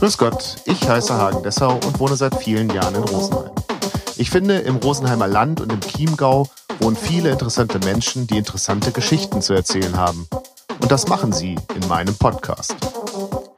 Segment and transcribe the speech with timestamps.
[0.00, 3.54] Grüß Gott, ich heiße Hagen Dessau und wohne seit vielen Jahren in Rosenheim.
[4.16, 9.42] Ich finde, im Rosenheimer Land und im Chiemgau wohnen viele interessante Menschen, die interessante Geschichten
[9.42, 10.26] zu erzählen haben.
[10.80, 12.74] Und das machen sie in meinem Podcast.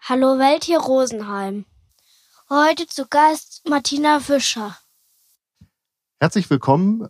[0.00, 1.64] Hallo Welt hier Rosenheim.
[2.50, 4.76] Heute zu Gast Martina Fischer.
[6.18, 7.06] Herzlich willkommen,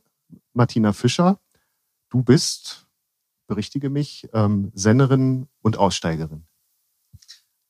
[0.53, 1.41] Martina Fischer.
[2.11, 2.87] Du bist,
[3.47, 6.47] berichtige mich, ähm, Sennerin und Aussteigerin.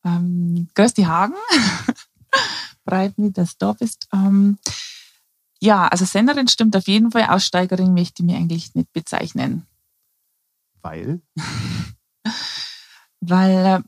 [0.04, 1.34] Ähm, die Hagen.
[2.88, 4.08] Freut mich, dass du da bist.
[4.12, 4.58] Ähm,
[5.60, 7.26] ja, also Sennerin stimmt auf jeden Fall.
[7.26, 9.66] Aussteigerin möchte ich mir eigentlich nicht bezeichnen.
[10.80, 11.22] Weil?
[13.20, 13.82] Weil äh,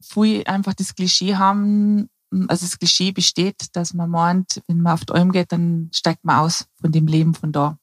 [0.00, 2.08] viele einfach das Klischee haben,
[2.46, 6.24] also das Klischee besteht, dass man meint, wenn man auf die Alm geht, dann steigt
[6.24, 7.78] man aus von dem Leben von da.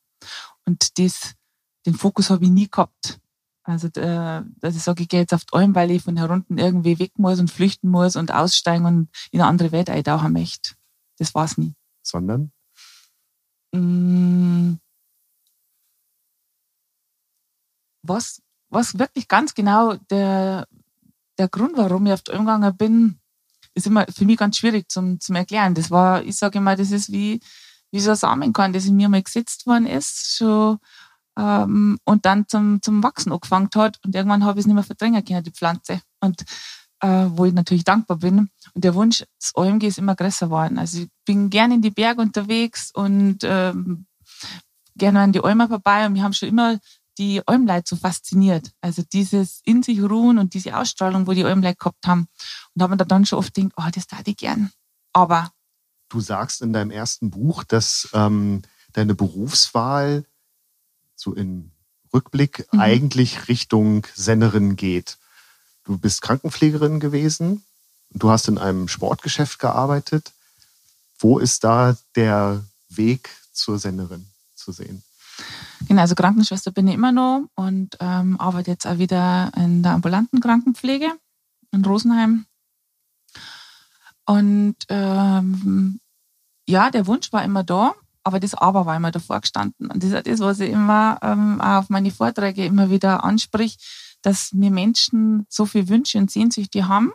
[0.65, 1.35] Und das,
[1.85, 3.19] den Fokus habe ich nie gehabt.
[3.63, 6.57] Also, äh, dass ich sage, ich gehe jetzt auf die Alm, weil ich von herunten
[6.57, 10.73] irgendwie weg muss und flüchten muss und aussteigen und in eine andere Welt eintauchen möchte.
[11.17, 11.73] Das war's nie.
[12.01, 12.51] Sondern?
[13.73, 14.75] Mm.
[18.05, 20.67] Was, was wirklich ganz genau der,
[21.37, 23.19] der Grund, warum ich auf die Alm gegangen bin,
[23.75, 25.73] ist immer für mich ganz schwierig zum, zum erklären.
[25.73, 27.39] Das war, ich sage immer, das ist wie,
[27.91, 30.79] wie so ein Samenkorn, das in mir mal gesetzt worden ist, schon
[31.37, 33.99] ähm, und dann zum, zum Wachsen angefangen hat.
[34.03, 36.01] Und irgendwann habe ich es nicht mehr verdrängen können, die Pflanze.
[36.19, 36.43] Und
[37.03, 38.49] äh, wo ich natürlich dankbar bin.
[38.73, 40.79] Und der Wunsch, das OMG ist immer größer geworden.
[40.79, 44.05] Also ich bin gerne in die Berge unterwegs und ähm,
[44.95, 46.05] gerne an die Almer vorbei.
[46.05, 46.79] Und wir haben schon immer
[47.17, 48.71] die Almleute so fasziniert.
[48.79, 52.27] Also dieses in sich ruhen und diese Ausstrahlung, wo die Almleute gehabt haben.
[52.73, 54.71] Und haben da dann schon oft gedacht, oh, das da ich gern.
[55.11, 55.51] Aber
[56.09, 58.61] du sagst in deinem ersten Buch, dass ähm,
[58.93, 60.25] deine Berufswahl
[61.15, 61.71] so im
[62.13, 62.79] Rückblick mhm.
[62.79, 65.17] eigentlich Richtung Sennerin geht.
[65.83, 67.63] Du bist Krankenpflegerin gewesen,
[68.11, 70.31] du hast in einem Sportgeschäft gearbeitet.
[71.19, 75.03] Wo ist da der Weg zur Sennerin zu sehen?
[75.87, 79.93] Genau, also Krankenschwester bin ich immer noch und ähm, arbeite jetzt auch wieder in der
[79.93, 81.11] ambulanten Krankenpflege
[81.71, 82.45] in Rosenheim.
[84.25, 85.99] Und ähm,
[86.65, 89.89] ja, der Wunsch war immer da, aber das Aber war immer davor gestanden.
[89.89, 93.77] Und das ist das, was ich immer ähm, auch auf meine Vorträge immer wieder ansprich,
[94.21, 97.11] dass wir Menschen so viele Wünsche und Sehnsüchte haben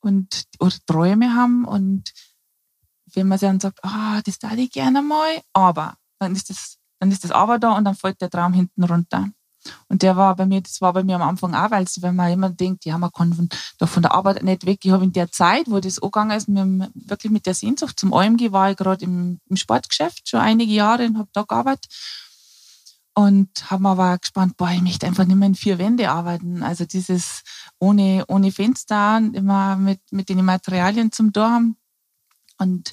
[0.00, 2.12] und oder Träume haben und
[3.14, 7.10] wenn man dann sagt, ah, das da ich gerne mal, aber dann ist das dann
[7.10, 9.28] ist das aber da und dann fällt der Traum hinten runter.
[9.88, 12.32] Und der war bei mir, das war bei mir am Anfang auch, weil wenn man
[12.32, 13.48] immer denkt, ja, man kann von,
[13.88, 14.80] von der Arbeit nicht weg.
[14.82, 18.12] Ich habe in der Zeit, wo das angegangen ist, mir wirklich mit der Sehnsucht zum
[18.12, 21.86] AMG war ich gerade im, im Sportgeschäft schon einige Jahre und habe da gearbeitet.
[23.14, 26.62] Und habe mir aber gespannt, boah, ich möchte einfach nicht mehr in vier Wände arbeiten.
[26.62, 27.42] Also dieses
[27.78, 31.76] ohne, ohne Fenster, immer mit, mit den Materialien zum Tor haben.
[32.58, 32.92] Und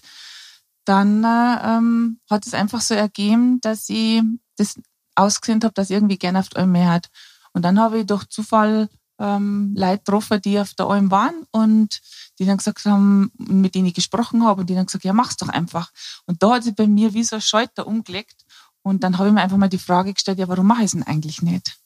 [0.86, 4.22] dann äh, ähm, hat es einfach so ergeben, dass ich
[4.58, 4.80] das
[5.16, 7.10] ausgesehen habe, dass ich irgendwie gerne auf der Alm mehr hat.
[7.54, 12.02] Und dann habe ich durch Zufall ähm, Leute getroffen, die auf der Alm waren und
[12.40, 15.38] die dann gesagt haben, mit denen ich gesprochen habe und die dann gesagt, ja, mach's
[15.38, 15.92] doch einfach.
[16.26, 18.44] Und da hat sich bei mir wie so ein Schalter umgelegt
[18.82, 20.92] und dann habe ich mir einfach mal die Frage gestellt, ja, warum mache ich es
[20.92, 21.80] denn eigentlich nicht?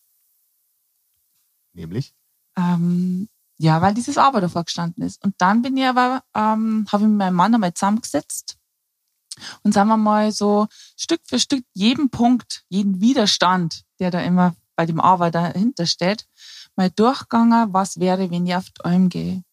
[1.74, 2.14] Nämlich?
[2.58, 3.30] Ähm,
[3.60, 5.24] ja, weil dieses Aber davor gestanden ist.
[5.24, 8.57] Und dann bin ich aber, ähm, habe ich mit meinem Mann einmal zusammengesetzt
[9.64, 14.56] und sagen wir mal so Stück für Stück jeden Punkt, jeden Widerstand, der da immer
[14.76, 16.28] bei dem Arbeiter dahinter steht,
[16.76, 19.44] mal durchgegangen, was wäre, wenn ich auf die Alm gehe.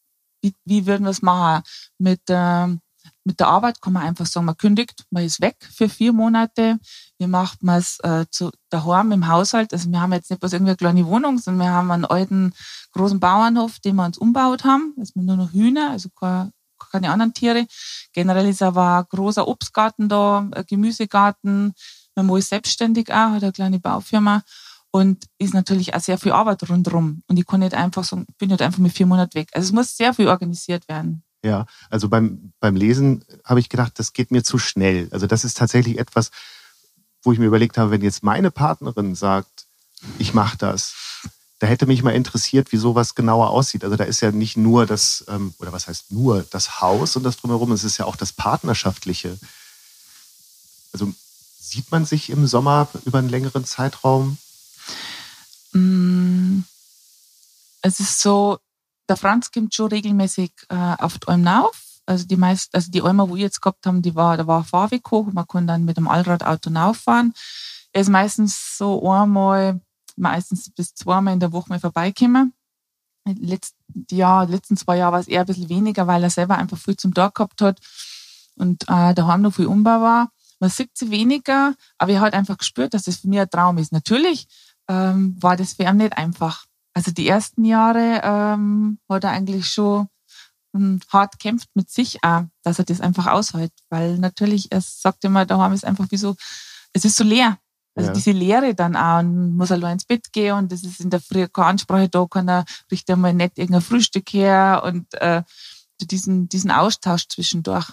[0.42, 1.62] Wie, wie würden wir es machen?
[1.98, 2.66] Mit, äh,
[3.24, 6.78] mit der Arbeit kann man einfach sagen, man kündigt, man ist weg für vier Monate.
[7.18, 9.72] Wie macht man es äh, zu daheim im Haushalt?
[9.72, 12.52] Also wir haben jetzt nicht bloß irgendwie eine kleine Wohnung, sondern wir haben einen alten
[12.92, 14.94] großen Bauernhof, den wir uns umbaut haben.
[15.00, 16.52] Es sind nur noch Hühner, also kein
[16.90, 17.66] keine anderen Tiere.
[18.12, 21.74] Generell ist aber ein großer Obstgarten da, ein Gemüsegarten.
[22.14, 24.42] Mein Mann ist selbstständig auch, hat eine kleine Baufirma
[24.90, 27.22] und ist natürlich auch sehr viel Arbeit rundherum.
[27.26, 29.48] Und ich kann nicht einfach sagen, bin nicht einfach mit vier Monaten weg.
[29.52, 31.24] Also es muss sehr viel organisiert werden.
[31.44, 35.08] Ja, also beim, beim Lesen habe ich gedacht, das geht mir zu schnell.
[35.10, 36.30] Also das ist tatsächlich etwas,
[37.24, 39.66] wo ich mir überlegt habe, wenn jetzt meine Partnerin sagt,
[40.18, 40.94] ich mache das,
[41.64, 43.84] da hätte mich mal interessiert, wie sowas genauer aussieht.
[43.84, 47.22] Also da ist ja nicht nur das, ähm, oder was heißt nur, das Haus und
[47.22, 49.38] das drumherum, es ist ja auch das Partnerschaftliche.
[50.92, 51.10] Also
[51.58, 54.36] sieht man sich im Sommer über einen längeren Zeitraum?
[55.72, 56.64] Mm,
[57.80, 58.58] es ist so,
[59.08, 61.80] der Franz kommt schon regelmäßig äh, auf die Alm auf.
[62.04, 64.64] Also die meisten, also die Almer, wo wir jetzt gehabt haben, die war, da war
[64.64, 65.28] Fahrweg hoch.
[65.32, 67.32] Man konnte dann mit dem Allradauto rauffahren.
[67.94, 69.80] Er ist meistens so einmal
[70.16, 72.52] meistens bis zweimal in der Woche mal vorbeikommen.
[73.26, 73.74] Letzt,
[74.10, 76.96] ja, letzten zwei Jahre war es eher ein bisschen weniger, weil er selber einfach viel
[76.96, 77.80] zum Tag gehabt hat
[78.56, 80.30] und äh, daheim noch viel Umbau war.
[80.60, 83.78] Man sieht sie weniger, aber er hat einfach gespürt, dass das für mich ein Traum
[83.78, 83.92] ist.
[83.92, 84.46] Natürlich
[84.88, 86.66] ähm, war das für ihn nicht einfach.
[86.92, 90.08] Also die ersten Jahre ähm, hat er eigentlich schon
[90.74, 93.72] ähm, hart kämpft mit sich auch, dass er das einfach aushält.
[93.88, 96.36] Weil natürlich, er sagt immer, daheim ist einfach wie so,
[96.92, 97.58] es ist so leer.
[97.94, 98.14] Also ja.
[98.14, 101.20] diese Leere dann auch und muss allein ins Bett gehen und das ist in der
[101.20, 105.42] Früh keine Ansprache da, kann er richtig einmal nicht irgendein Frühstück her und äh,
[106.00, 107.90] diesen, diesen Austausch zwischendurch.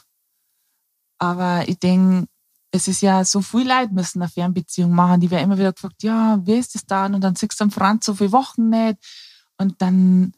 [1.19, 2.27] Aber ich denke,
[2.71, 5.21] es ist ja so viel Leid müssen eine Fernbeziehung machen.
[5.21, 7.13] Die werden immer wieder gefragt, ja, wie ist das dann?
[7.13, 8.97] Und dann siehst du am Franz so viele Wochen nicht.
[9.57, 10.33] Und dann,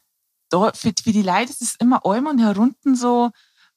[0.49, 3.29] da, für, für die Leute ist es immer allem und herunten so,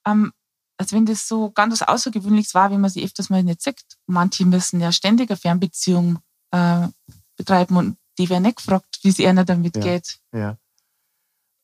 [0.06, 0.33] ähm,
[0.78, 3.82] als wenn das so ganz was Außergewöhnliches war, wie man sie öfters mal nicht sieht.
[4.06, 6.19] Manche müssen ja ständig eine Fernbeziehung
[6.50, 6.88] äh,
[7.37, 10.19] betreiben und die werden nicht gefragt, wie es ihnen damit ja, geht.
[10.32, 10.58] Ja.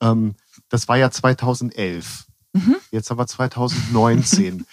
[0.00, 0.37] Ähm,
[0.69, 2.26] das war ja 2011.
[2.53, 2.76] Mhm.
[2.91, 4.67] Jetzt aber 2019.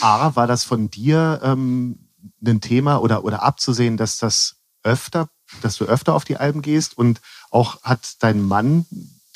[0.00, 2.08] A, war das von dir ähm,
[2.44, 5.28] ein Thema oder, oder abzusehen, dass das öfter,
[5.60, 8.86] dass du öfter auf die Alben gehst und auch hat dein Mann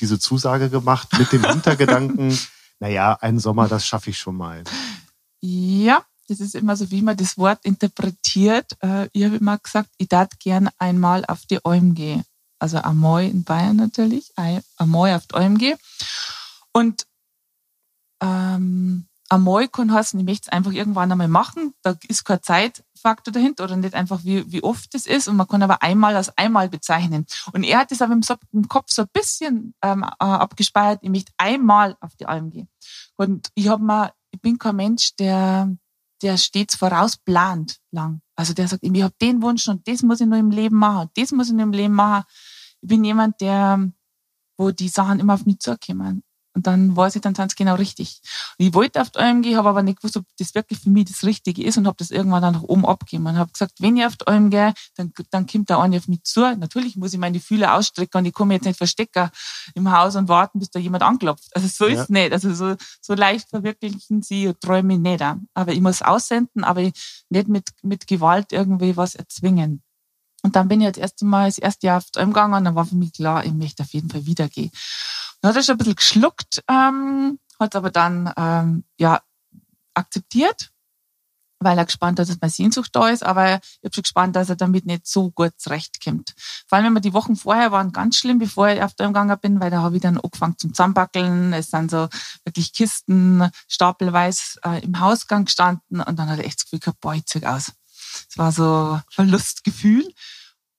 [0.01, 2.37] diese Zusage gemacht mit dem Hintergedanken,
[2.81, 4.65] naja, einen Sommer, das schaffe ich schon mal.
[5.41, 8.77] Ja, das ist immer so, wie man das Wort interpretiert.
[8.83, 12.25] Äh, ich habe immer gesagt, ich darf gern einmal auf die Alm gehen.
[12.59, 15.79] Also einmal in Bayern natürlich, einmal auf die Alm gehen.
[16.73, 17.07] Und
[18.23, 21.75] ähm, einmal kann heißen, ich möchte es einfach irgendwann einmal machen.
[21.83, 25.29] Da ist kein Zeitfaktor dahinter oder nicht einfach, wie, wie oft es ist.
[25.29, 27.27] Und man kann aber einmal als einmal bezeichnen.
[27.53, 28.15] Und er hat das aber
[28.53, 32.69] im, Kopf so ein bisschen ähm, äh, abgespeichert, ich möchte einmal auf die Alm gehen.
[33.17, 35.75] Und ich habe mal, ich bin kein Mensch, der,
[36.23, 38.21] der stets vorausplant lang.
[38.37, 41.03] Also der sagt, ich habe den Wunsch und das muss ich nur im Leben machen
[41.03, 42.25] und das muss ich nur im Leben machen.
[42.83, 43.91] Ich bin jemand, der,
[44.59, 46.23] wo die Sachen immer auf mich zukommen.
[46.57, 48.23] Und dann weiß ich dann ganz genau richtig.
[48.59, 51.05] Und ich wollte auf die gehen, habe aber nicht gewusst, ob das wirklich für mich
[51.05, 53.99] das Richtige ist und habe das irgendwann dann nach oben abgegeben und habe gesagt, wenn
[53.99, 56.41] ich auf die gehe, dann, dann kommt da einer auf mich zu.
[56.57, 59.29] Natürlich muss ich meine Fühle ausstrecken und ich mich jetzt nicht verstecken
[59.75, 61.55] im Haus und warten, bis da jemand anklopft.
[61.55, 61.97] Also so ja.
[61.97, 62.33] ist es nicht.
[62.33, 65.23] Also so, so leicht verwirklichen sie Träume nicht.
[65.53, 69.83] Aber ich muss aussenden, aber nicht mit, mit Gewalt irgendwie was erzwingen.
[70.43, 72.65] Und dann bin ich das erste Mal das erste Jahr auf die Alm gegangen und
[72.65, 74.71] dann war für mich klar, ich möchte auf jeden Fall wieder gehen.
[75.41, 79.21] Dann hat er schon ein bisschen geschluckt, ähm, hat aber dann ähm, ja
[79.95, 80.71] akzeptiert,
[81.59, 84.51] weil er gespannt hat, dass meine Sehnsucht da ist, aber ich habe schon gespannt, dass
[84.51, 86.35] er damit nicht so gut zurechtkommt.
[86.67, 89.39] Vor allem, wenn wir die Wochen vorher waren ganz schlimm, bevor ich auf der gegangen
[89.41, 91.53] bin, weil da habe ich dann angefangen zum Zusammenbackeln.
[91.55, 92.09] Es sind so
[92.45, 97.01] wirklich Kisten stapelweise äh, im Hausgang gestanden und dann hat er echt das Gefühl gehabt,
[97.01, 97.73] boah, ich aus.
[98.29, 100.07] Es war so Verlustgefühl.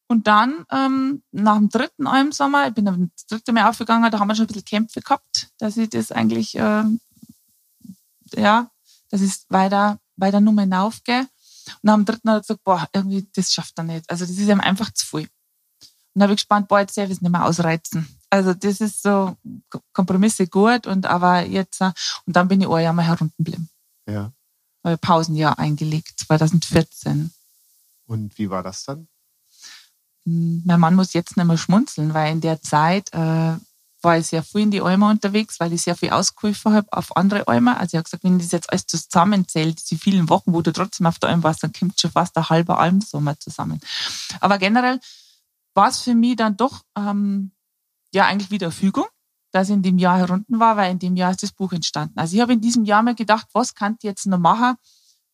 [0.08, 4.20] Und dann, ähm, nach dem dritten Almsommer, ich bin dann das dritte Mal aufgegangen, da
[4.20, 6.84] haben wir schon ein bisschen Kämpfe gehabt, dass ich das eigentlich, äh,
[8.36, 8.72] ja,
[9.10, 11.22] das ist weiter, weiter nur hinaufgehe.
[11.22, 14.10] Und nach dem dritten hat er gesagt, boah, irgendwie, das schafft er nicht.
[14.10, 15.20] Also, das ist ihm einfach zu viel.
[15.20, 15.30] Und
[16.14, 18.08] dann habe ich gespannt, boah, jetzt darf ich es nicht mehr ausreizen.
[18.30, 19.36] Also, das ist so,
[19.92, 21.92] Kompromisse gut und aber jetzt, äh,
[22.26, 23.70] und dann bin ich ein Jahr mal heruntergeblieben.
[24.08, 24.32] Ja.
[24.86, 27.32] Habe Pausenjahr eingelegt, 2014.
[28.06, 29.10] Und wie war das dann?
[30.28, 33.54] Mein Mann muss jetzt nicht mehr schmunzeln, weil in der Zeit äh,
[34.02, 37.16] war ich sehr viel in die Alma unterwegs, weil ich sehr viel ausgeholfen habe auf
[37.16, 37.74] andere Alma.
[37.74, 41.08] Also ich habe gesagt, wenn das jetzt alles zusammenzählt, diese vielen Wochen, wo du trotzdem
[41.08, 43.80] auf der Alm warst, dann kommt schon fast ein halber Almsommer zusammen.
[44.42, 45.00] Aber generell
[45.74, 47.52] war es für mich dann doch ähm,
[48.14, 49.06] ja eigentlich wieder Fügung,
[49.52, 52.20] dass ich in dem Jahr herunten war, weil in dem Jahr ist das Buch entstanden.
[52.20, 54.76] Also ich habe in diesem Jahr mir gedacht, was kann ich jetzt noch machen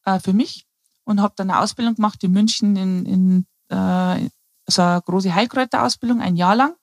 [0.05, 0.67] äh, für mich
[1.03, 4.29] und habe dann eine Ausbildung gemacht in München in, in äh,
[4.73, 6.75] so eine große Heilkräuterausbildung, ein Jahr lang.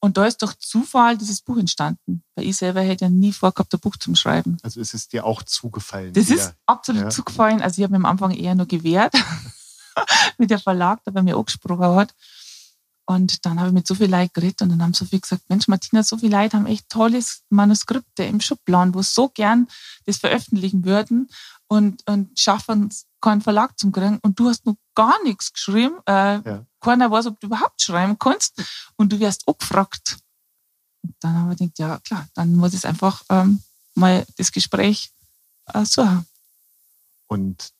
[0.00, 2.22] Und da ist durch Zufall dieses Buch entstanden.
[2.34, 4.58] Weil ich selber hätte ja nie vorgehabt, ein Buch zu schreiben.
[4.62, 6.12] Also ist es dir auch zugefallen?
[6.12, 6.40] Das wieder.
[6.40, 7.08] ist absolut ja.
[7.08, 7.62] zugefallen.
[7.62, 9.14] Also ich habe mir am Anfang eher nur gewehrt
[10.38, 12.14] mit der Verlag, der bei mir angesprochen hat.
[13.06, 15.42] Und dann habe ich mit so viel Leuten geredet und dann haben so viel gesagt,
[15.48, 19.68] Mensch, Martina, so viele Leute haben echt tolles Manuskripte im Schubplan, wo so gern
[20.06, 21.28] das veröffentlichen würden
[21.66, 25.96] und, und schaffen keinen Verlag zum kriegen und du hast noch gar nichts geschrieben.
[26.06, 26.64] Äh, ja.
[26.80, 28.62] Keiner weiß, ob du überhaupt schreiben kannst
[28.96, 30.18] und du wirst auch gefragt.
[31.02, 33.62] Und dann haben wir gedacht, ja klar, dann muss ich einfach ähm,
[33.94, 35.12] mal das Gespräch
[35.72, 36.26] äh, suchen.
[37.26, 37.72] Und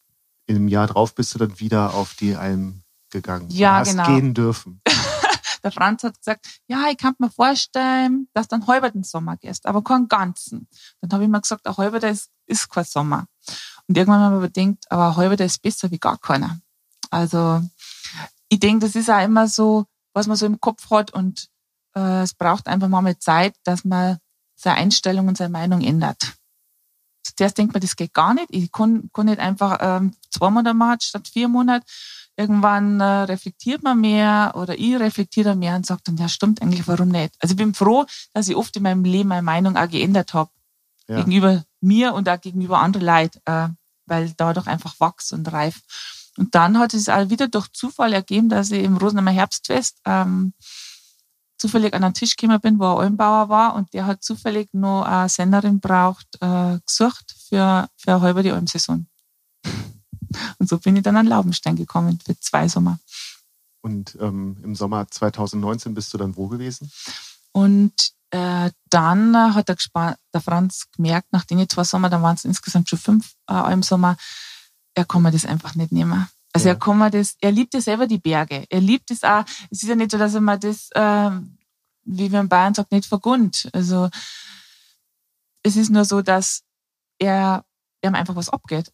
[0.47, 3.49] im Jahr drauf bist du dann wieder auf die Alm gegangen.
[3.50, 4.06] Ja, du hast genau.
[4.06, 4.83] gehen dürfen.
[5.62, 9.64] Der Franz hat gesagt, ja, ich kann mir vorstellen, dass du einen halben Sommer gehst,
[9.64, 10.68] aber keinen ganzen.
[11.00, 13.26] Dann habe ich mir gesagt, ein halber ist, ist kein Sommer.
[13.87, 16.61] Und irgendwann haben wir überdenkt, aber ein halber ist besser wie gar keiner.
[17.14, 17.62] Also
[18.49, 21.49] ich denke, das ist auch immer so, was man so im Kopf hat und
[21.94, 24.18] äh, es braucht einfach mal mit Zeit, dass man
[24.56, 26.33] seine Einstellung und seine Meinung ändert.
[27.37, 28.49] Zuerst denkt man, das geht gar nicht.
[28.50, 31.87] Ich kann, kann nicht einfach ähm, zwei Monate machen statt vier Monate.
[32.37, 36.88] Irgendwann äh, reflektiert man mehr oder ich reflektiere mehr und sagt dann, ja, stimmt eigentlich,
[36.88, 37.37] warum nicht?
[37.38, 40.50] Also ich bin froh, dass ich oft in meinem Leben meine Meinung auch geändert habe.
[41.06, 41.18] Ja.
[41.18, 43.68] Gegenüber mir und auch gegenüber anderen Leuten, äh,
[44.06, 45.80] weil dadurch einfach wachs und reif.
[46.37, 50.53] Und dann hat es auch wieder durch Zufall ergeben, dass ich im Rosenheimer Herbstfest ähm,
[51.57, 55.03] zufällig an einen Tisch gekommen bin, wo ein Almbauer war und der hat zufällig noch
[55.05, 59.07] eine Senderin braucht, äh, gesucht für, für eine halbe die Almsaison.
[60.59, 62.99] Und so bin ich dann an Laubenstein gekommen für zwei Sommer.
[63.83, 66.91] Und ähm, im Sommer 2019 bist du dann wo gewesen?
[67.53, 67.93] Und
[68.31, 69.76] äh, dann hat der,
[70.33, 73.85] der, Franz gemerkt, nach den zwei Sommer, dann waren es insgesamt schon fünf äh, im
[73.85, 74.17] Sommer,
[74.95, 76.29] er kann mir das einfach nicht nehmen.
[76.53, 76.75] Also ja.
[76.75, 78.65] er kann mir das, er liebt ja selber die Berge.
[78.69, 79.45] Er liebt es auch.
[79.71, 81.31] Es ist ja nicht so, dass er mir das, äh,
[82.05, 83.69] wie wir in Bayern sagt, nicht vergund.
[83.73, 84.09] Also
[85.65, 86.63] es ist nur so, dass
[87.19, 87.65] er,
[88.03, 88.93] er einfach was abgeht.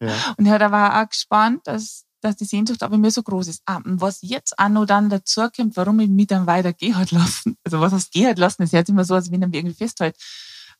[0.00, 0.14] Ja.
[0.36, 3.62] Und er war auch gespannt, dass, dass die Sehnsucht aber mir so groß ist.
[3.64, 6.96] Ah, und was jetzt auch noch dann dazu kommt, warum ich mich dann weiter gehen
[6.96, 7.56] hat lassen.
[7.64, 9.76] Also was heißt gehen hat lassen, ist jetzt immer so, als wenn er mich irgendwie
[9.76, 10.16] festhält.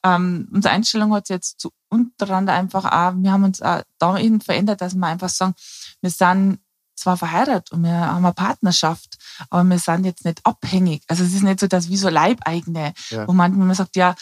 [0.05, 4.40] Ähm, unsere Einstellung hat sich jetzt zu untereinander einfach auch, wir haben uns auch dahin
[4.40, 5.55] verändert, dass wir einfach sagen,
[6.00, 6.61] wir sind
[6.95, 9.19] zwar verheiratet und wir haben eine Partnerschaft,
[9.50, 11.02] aber wir sind jetzt nicht abhängig.
[11.09, 13.26] Also es ist nicht so, dass wie so Leibeigene, ja.
[13.26, 14.14] wo man, man sagt, ja,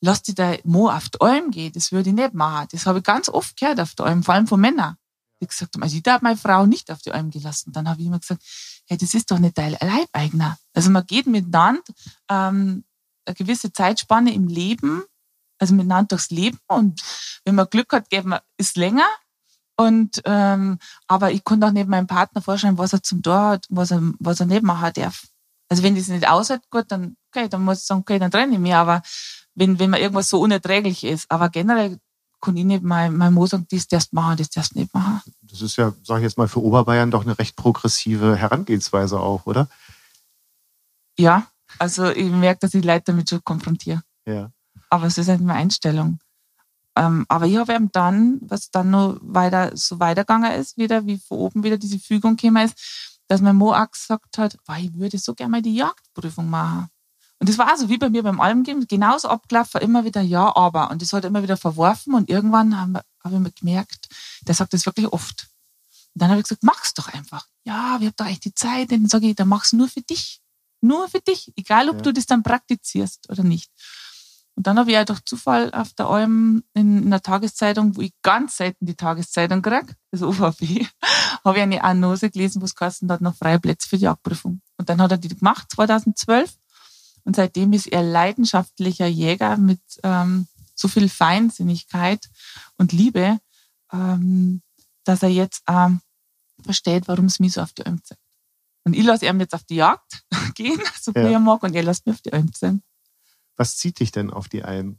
[0.00, 2.68] lass dich da Mo auf die Alm gehen, das würde ich nicht machen.
[2.72, 4.96] Das habe ich ganz oft gehört auf die Alm, vor allem von Männern.
[5.42, 7.72] Die gesagt haben, also ich darf meine Frau nicht auf die Alm gelassen.
[7.72, 8.42] Dann habe ich immer gesagt,
[8.86, 10.58] hey, das ist doch nicht dein Leibeigener.
[10.74, 11.82] Also man geht miteinander
[12.28, 12.84] ähm,
[13.24, 15.02] eine gewisse Zeitspanne im Leben
[15.60, 17.00] also miteinander durchs Leben und
[17.44, 19.06] wenn man Glück hat, geht man ist länger.
[19.76, 23.66] Und ähm, aber ich konnte auch nicht meinem Partner vorstellen, was er zum Tor hat,
[23.70, 25.26] was er, was er nicht machen darf.
[25.70, 28.54] Also wenn das nicht aushält, gut, dann okay, dann muss ich sagen, okay, dann trenne
[28.54, 28.74] ich mich.
[28.74, 29.02] Aber
[29.54, 31.98] wenn, wenn man irgendwas so unerträglich ist, aber generell
[32.40, 35.20] kann ich nicht mein, mein Mo sagen, das darfst machen, das darfst nicht machen.
[35.42, 39.46] Das ist ja, sage ich jetzt mal, für Oberbayern doch eine recht progressive Herangehensweise auch,
[39.46, 39.68] oder?
[41.18, 41.46] Ja,
[41.78, 44.02] also ich merke, dass ich Leute damit schon konfrontiere.
[44.26, 44.50] Ja.
[44.90, 46.18] Aber es ist halt eine Einstellung.
[46.96, 51.18] Ähm, aber ich habe eben dann, was dann noch weiter so weitergegangen ist, wieder, wie
[51.18, 55.16] von oben wieder diese Fügung gekommen ist, dass mein Mo auch gesagt hat, ich würde
[55.18, 56.88] so gerne mal die Jagdprüfung machen.
[57.38, 60.90] Und das war so wie bei mir beim Almgeben, genauso abgelaufen, immer wieder ja, aber.
[60.90, 64.08] Und das hat er immer wieder verworfen und irgendwann habe hab ich mir gemerkt,
[64.42, 65.48] der sagt das wirklich oft.
[66.14, 67.46] Und dann habe ich gesagt, mach's doch einfach.
[67.64, 68.92] Ja, wir haben doch echt die Zeit.
[68.92, 70.40] Und dann sage ich, dann mach's nur für dich.
[70.82, 71.52] Nur für dich.
[71.56, 72.02] Egal, ob ja.
[72.02, 73.70] du das dann praktizierst oder nicht.
[74.56, 78.12] Und dann habe ich ja durch Zufall auf der Alm in, einer Tageszeitung, wo ich
[78.22, 80.86] ganz selten die Tageszeitung kriege, das OVP,
[81.44, 84.60] habe ich eine Annose gelesen, wo es geheißen hat, noch freie Plätze für die Jagdprüfung.
[84.76, 86.54] Und dann hat er die gemacht, 2012.
[87.24, 92.28] Und seitdem ist er leidenschaftlicher Jäger mit ähm, so viel Feinsinnigkeit
[92.76, 93.38] und Liebe,
[93.92, 94.62] ähm,
[95.04, 96.00] dass er jetzt ähm,
[96.62, 98.20] versteht, warum es mich so auf die Alm zeigt.
[98.84, 101.30] Und ich lasse ihm jetzt auf die Jagd gehen, so wie ja.
[101.30, 102.82] er mag, und er lässt mich auf die Alm zeigen.
[103.60, 104.98] Was zieht dich denn auf die Alm?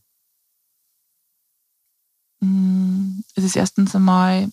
[2.41, 4.51] Mm, es ist erstens einmal,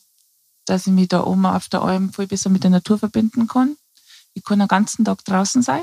[0.64, 3.76] dass ich mich da oben auf der Alm voll besser mit der Natur verbinden kann.
[4.32, 5.82] Ich kann den ganzen Tag draußen sein.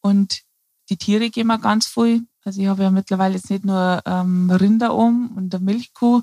[0.00, 0.44] Und
[0.88, 2.22] die Tiere gehen mir ganz voll.
[2.42, 6.22] Also ich habe ja mittlerweile jetzt nicht nur ähm, Rinder um und eine Milchkuh,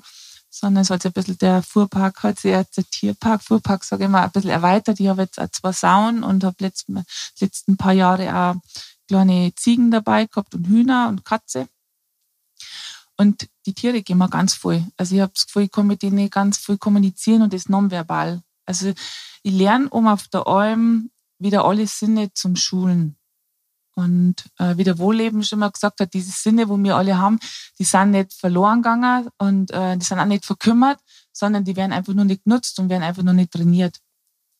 [0.50, 4.10] sondern es hat sich ein bisschen der Fuhrpark, hat sich der Tierpark, Fuhrpark, sage ich
[4.10, 4.98] mal, ein bisschen erweitert.
[4.98, 7.04] Ich habe jetzt auch zwei Sauen und habe letzten,
[7.38, 8.56] letzten paar Jahre auch
[9.08, 11.68] kleine Ziegen dabei gehabt und Hühner und Katze.
[13.16, 14.84] Und die Tiere gehen mir ganz voll.
[14.96, 18.42] Also ich habe das Gefühl, ich kann mit denen ganz viel kommunizieren und das nonverbal.
[18.66, 18.92] Also
[19.42, 23.16] ich lerne um auf der Alm wieder alle Sinne zum Schulen.
[23.96, 27.38] Und äh, wie der Wohlleben schon mal gesagt hat, diese Sinne, wo wir alle haben,
[27.78, 30.98] die sind nicht verloren gegangen und äh, die sind auch nicht verkümmert,
[31.32, 34.00] sondern die werden einfach nur nicht genutzt und werden einfach nur nicht trainiert.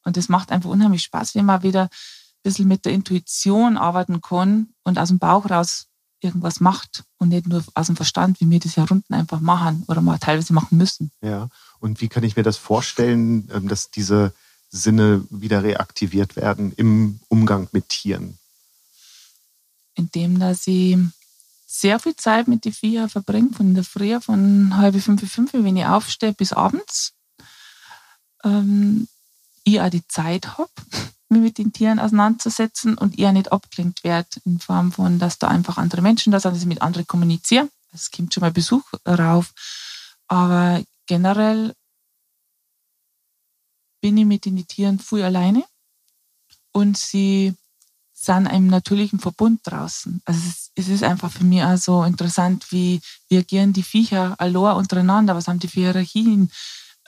[0.04, 1.88] Und das macht einfach unheimlich Spaß, wenn man wieder
[2.44, 5.86] bisschen mit der Intuition arbeiten kann und aus dem Bauch raus
[6.20, 9.84] irgendwas macht und nicht nur aus dem Verstand, wie wir das ja runden einfach machen
[9.88, 11.10] oder mal teilweise machen müssen.
[11.20, 11.48] Ja,
[11.80, 14.32] und wie kann ich mir das vorstellen, ähm, dass diese
[14.70, 18.38] Sinne wieder reaktiviert werden im Umgang mit Tieren?
[19.94, 20.96] Indem, dass ich
[21.66, 25.76] sehr viel Zeit mit den Viechern verbringe, von der Früh, von halb fünf, fünf, wenn
[25.76, 27.12] ich aufstehe, bis abends.
[28.44, 29.08] Ähm,
[29.64, 30.70] ich auch die Zeit habe,
[31.34, 35.48] mich mit den Tieren auseinanderzusetzen und eher nicht abgelenkt wird in Form von, dass da
[35.48, 37.68] einfach andere Menschen da sind, dass ich mit anderen kommuniziere.
[37.92, 39.52] Es kommt schon mal Besuch rauf.
[40.26, 41.74] Aber generell
[44.00, 45.64] bin ich mit den Tieren viel alleine
[46.72, 47.54] und sie
[48.12, 50.20] sind im natürlichen Verbund draußen.
[50.24, 50.40] Also
[50.74, 55.34] es ist, einfach für mich auch so interessant, wie, wie agieren die Viecher allein untereinander,
[55.34, 56.50] was haben die für Hierarchien,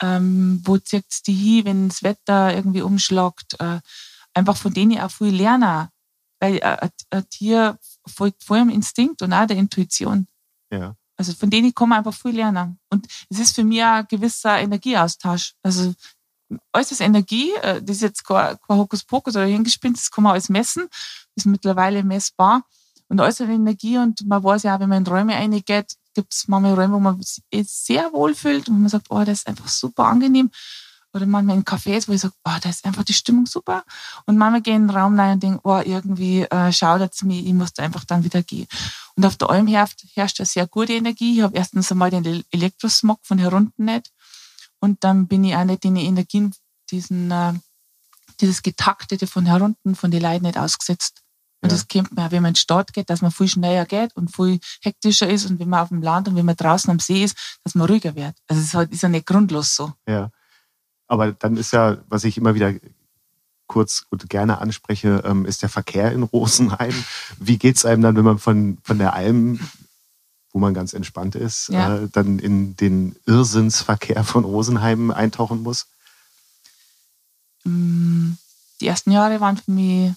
[0.01, 3.59] ähm, wo zieht es die hin, wenn das Wetter irgendwie umschlagt.
[3.59, 3.79] Äh,
[4.37, 5.89] einfach von denen ich auch viel lernen.
[6.39, 10.27] Weil äh, ein Tier folgt vor dem Instinkt und auch der Intuition.
[10.71, 10.95] Ja.
[11.17, 12.79] Also von denen kann man einfach viel lernen.
[12.89, 15.55] Und es ist für mich ein gewisser Energieaustausch.
[15.63, 15.93] Also
[16.91, 20.49] ist Energie, äh, das ist jetzt kein, kein Hokuspokus oder hingespinnt, das kann man alles
[20.49, 20.87] messen,
[21.35, 22.63] das ist mittlerweile messbar.
[23.09, 26.47] Und hat Energie und man weiß ja auch, wenn man in Räume reingeht, gibt es
[26.47, 29.69] manchmal Räume, wo man sich sehr wohl fühlt und man sagt, oh, das ist einfach
[29.69, 30.51] super angenehm.
[31.17, 33.83] Oder manchmal in Cafés, wo ich sage, oh, da ist einfach die Stimmung super.
[34.25, 37.23] Und manchmal gehe ich in den Raum rein und denke, oh, irgendwie äh, schaudert es
[37.23, 38.67] mich, ich muss da einfach dann wieder gehen.
[39.15, 41.37] Und auf der Alm herrscht, herrscht eine sehr gute Energie.
[41.37, 44.11] Ich habe erstens einmal den Elektrosmog von hier unten nicht.
[44.79, 46.53] Und dann bin ich auch nicht in die Energien,
[46.91, 47.53] diesen, äh,
[48.39, 51.23] dieses Getaktete von herunten, von den Leuten nicht ausgesetzt.
[51.61, 51.75] Und ja.
[51.75, 54.15] das kennt man ja, wenn man in die Stadt geht, dass man viel schneller geht
[54.15, 56.99] und viel hektischer ist und wenn man auf dem Land und wenn man draußen am
[56.99, 58.35] See ist, dass man ruhiger wird.
[58.47, 59.91] Also es ist, halt, ist ja nicht grundlos so.
[60.07, 60.29] Ja.
[61.07, 62.73] Aber dann ist ja, was ich immer wieder
[63.67, 66.93] kurz und gerne anspreche, ähm, ist der Verkehr in Rosenheim.
[67.39, 69.59] Wie geht es einem dann, wenn man von, von der Alm
[70.57, 71.97] wo man ganz entspannt ist, ja.
[71.97, 75.85] äh, dann in den Irrsinnsverkehr von Rosenheim eintauchen muss?
[77.63, 78.31] Mm,
[78.81, 80.13] die ersten Jahre waren für mich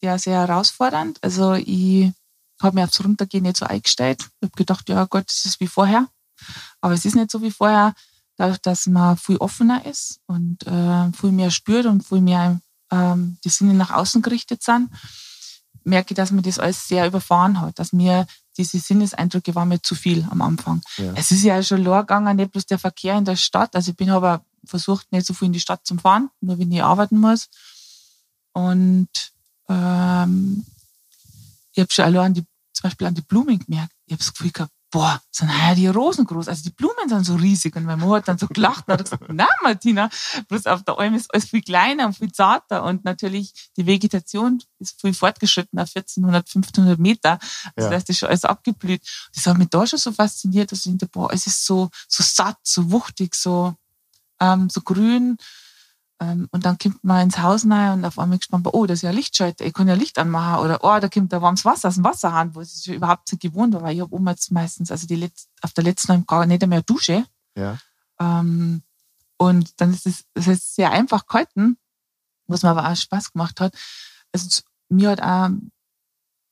[0.00, 1.22] ja, sehr herausfordernd.
[1.22, 2.10] Also ich
[2.60, 4.18] habe mir aufs Runtergehen nicht so eingestellt.
[4.40, 6.08] Ich habe gedacht, ja Gott, es ist wie vorher.
[6.80, 7.94] Aber es ist nicht so wie vorher,
[8.36, 13.38] dadurch, dass man viel offener ist und äh, viel mehr spürt und viel mehr ähm,
[13.44, 14.90] die Sinne nach außen gerichtet sind,
[15.84, 18.26] merke ich, dass mir das alles sehr überfahren hat, dass mir
[18.56, 20.82] diese Sinneseindrücke waren mir zu viel am Anfang.
[20.96, 21.12] Ja.
[21.14, 23.74] Es ist ja schon gegangen, nicht bloß der Verkehr in der Stadt.
[23.76, 26.72] Also ich bin aber versucht, nicht so viel in die Stadt zu fahren, nur wenn
[26.72, 27.48] ich arbeiten muss.
[28.52, 29.08] Und
[29.68, 30.64] ähm,
[31.72, 33.92] ich habe schon allein die, zum Beispiel an die Blumen gemerkt.
[34.06, 36.48] Ich habe das Gefühl gehabt, boah, sind ja die Rosen groß.
[36.48, 37.76] Also die Blumen sind so riesig.
[37.76, 40.08] Und mein Mann hat dann so gelacht und hat gesagt, na Martina,
[40.48, 42.82] bloß auf der Alm ist alles viel kleiner und viel zarter.
[42.82, 47.38] Und natürlich die Vegetation ist viel fortgeschritten auf 1400, 1500 Meter.
[47.74, 47.90] Also ja.
[47.90, 49.02] da ist das schon alles abgeblüht.
[49.34, 52.24] Das hat mich da schon so fasziniert, dass ich dachte, boah, es ist so, so
[52.24, 53.74] satt, so wuchtig, so,
[54.40, 55.36] ähm, so grün.
[56.18, 59.02] Ähm, und dann kommt man ins Haus rein und auf einmal gespannt, oh, das ist
[59.02, 60.64] ja Lichtschalter, ich kann ja Licht anmachen.
[60.64, 63.74] Oder, oh, da kommt da warmes Wasser aus dem Wasserhahn, wo es überhaupt nicht gewohnt
[63.74, 66.66] war, weil ich habe oben jetzt meistens, also die Letz-, auf der letzten gar nicht
[66.66, 67.26] mehr Dusche.
[67.54, 67.78] Ja.
[68.18, 68.82] Ähm,
[69.36, 71.76] und dann ist es, es ist sehr einfach gehalten,
[72.46, 73.74] was mir aber auch Spaß gemacht hat.
[74.32, 75.50] Also mir hat auch,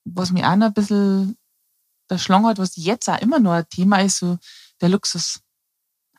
[0.05, 1.38] was mir auch noch ein bisschen
[2.11, 4.38] der Schlang hat, was jetzt auch immer noch ein Thema ist, so
[4.81, 5.40] der Luxus.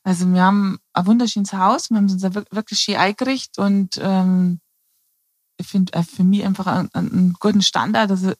[0.06, 4.62] Also wir haben ein wunderschönes Haus, wir haben uns wirklich schön eingerichtet und ähm,
[5.58, 8.12] ich finde äh, für mich einfach einen, einen guten Standard.
[8.12, 8.34] Also,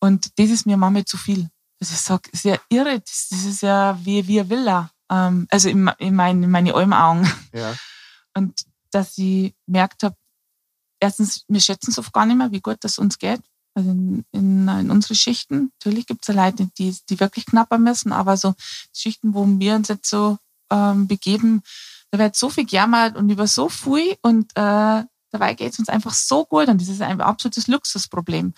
[0.00, 1.50] und das ist mir manchmal zu viel.
[1.78, 3.00] Das ist so sehr irre.
[3.00, 4.90] Das, das ist ja wie, wie eine Villa.
[5.10, 7.30] Ähm, also in, in, mein, in meine Augen.
[7.52, 7.74] Ja.
[8.34, 10.16] Und dass ich gemerkt habe,
[11.00, 13.42] erstens, wir schätzen es oft gar nicht mehr, wie gut das uns geht.
[13.74, 15.72] Also in, in, in unsere Schichten.
[15.78, 18.54] Natürlich gibt es ja Leute, die, die wirklich knapper müssen, aber so
[18.94, 20.38] Schichten, wo wir uns jetzt so
[20.70, 21.62] ähm, begeben,
[22.10, 25.88] da wird so viel gejammert und über so viel und äh, dabei geht es uns
[25.88, 28.54] einfach so gut und das ist ein absolutes Luxusproblem.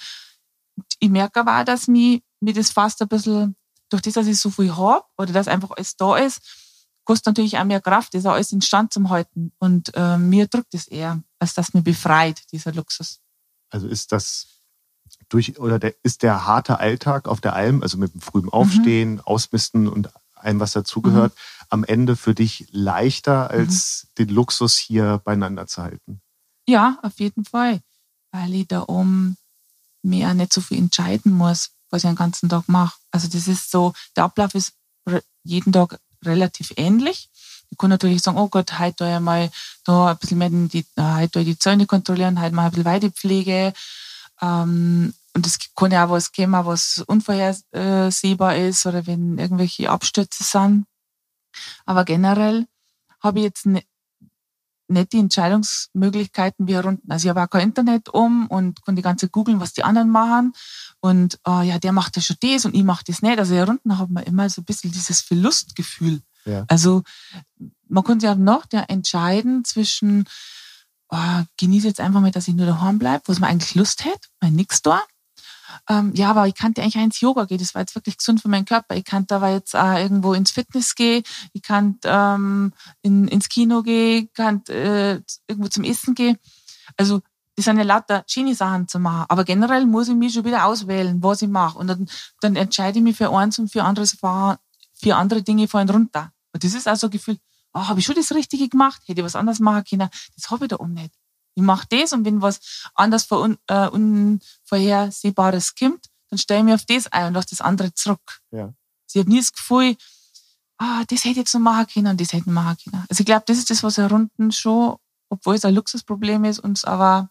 [0.98, 3.56] Ich merke aber auch, dass mir, mir das fast ein bisschen,
[3.88, 6.40] durch das, dass ich so viel habe oder dass einfach alles da ist,
[7.04, 9.52] kostet natürlich auch mehr Kraft, das ist auch alles in Stand zum Halten.
[9.58, 13.20] Und äh, mir drückt es eher, als dass mir befreit, dieser Luxus.
[13.70, 14.46] Also ist das
[15.28, 19.14] durch, oder der, ist der harte Alltag auf der Alm, also mit dem frühen Aufstehen,
[19.14, 19.20] mhm.
[19.20, 20.08] Ausmisten und
[20.44, 24.14] allem, was dazugehört, mhm am Ende für dich leichter, als mhm.
[24.18, 26.20] den Luxus hier beieinander zu halten?
[26.68, 27.80] Ja, auf jeden Fall.
[28.32, 29.36] Weil ich da um
[30.02, 32.98] mir nicht so viel entscheiden muss, was ich den ganzen Tag mache.
[33.10, 34.72] Also das ist so, der Ablauf ist
[35.44, 37.30] jeden Tag relativ ähnlich.
[37.70, 39.50] Ich kann natürlich sagen, oh Gott, heute ich mal
[39.84, 43.72] da ein bisschen mehr die, äh, heute die Zäune kontrollieren, heute mal ein bisschen Weidepflege.
[44.42, 50.42] Ähm, und es kann ja auch was kommen, was unvorhersehbar ist oder wenn irgendwelche Abstürze
[50.44, 50.86] sind.
[51.84, 52.66] Aber generell
[53.22, 53.86] habe ich jetzt nicht,
[54.88, 57.10] nicht die Entscheidungsmöglichkeiten wie hier unten.
[57.10, 60.10] Also ich habe auch kein Internet um und kann die ganze googeln, was die anderen
[60.10, 60.52] machen.
[61.00, 63.38] Und uh, ja, der macht ja schon das und ich mache das nicht.
[63.38, 66.22] Also hier unten hat man immer so ein bisschen dieses Verlustgefühl.
[66.44, 66.64] Ja.
[66.66, 67.02] Also
[67.88, 70.24] man kann sich auch noch entscheiden zwischen,
[71.08, 74.04] oh, genieße jetzt einfach mal, dass ich nur daheim bleibe, wo es mir eigentlich Lust
[74.04, 75.00] hätte, weil nichts da
[75.88, 78.40] ähm, ja, aber ich kann eigentlich auch ins Yoga gehen, das war jetzt wirklich gesund
[78.40, 78.96] für meinen Körper.
[78.96, 83.82] Ich kann aber jetzt auch irgendwo ins Fitness gehen, ich kann ähm, in, ins Kino
[83.82, 86.36] gehen, ich kann äh, irgendwo zum Essen gehen.
[86.96, 87.20] Also
[87.56, 89.26] das sind ja lauter schöne Sachen zu machen.
[89.28, 91.78] Aber generell muss ich mich schon wieder auswählen, was ich mache.
[91.78, 92.08] Und dann,
[92.40, 96.32] dann entscheide ich mich für eins und für anderes für andere Dinge fallen runter.
[96.52, 97.38] Und das ist auch so ein Gefühl,
[97.74, 99.02] oh, habe ich schon das Richtige gemacht?
[99.06, 100.08] Hätte ich was anderes machen können?
[100.36, 101.14] Das habe ich da oben nicht.
[101.54, 106.74] Ich mache das und wenn was anders vor, äh, Unvorhersehbares kommt, dann stelle ich mich
[106.74, 108.40] auf das ein und lasse das andere zurück.
[108.50, 108.72] Ja.
[109.06, 109.96] Sie hat nie das Gefühl,
[110.78, 113.04] ah, das hätte ich jetzt noch machen können und das hätte ich machen können.
[113.08, 114.96] Also ich glaube, das ist das, was runden schon,
[115.28, 117.30] obwohl es ein Luxusproblem ist, uns aber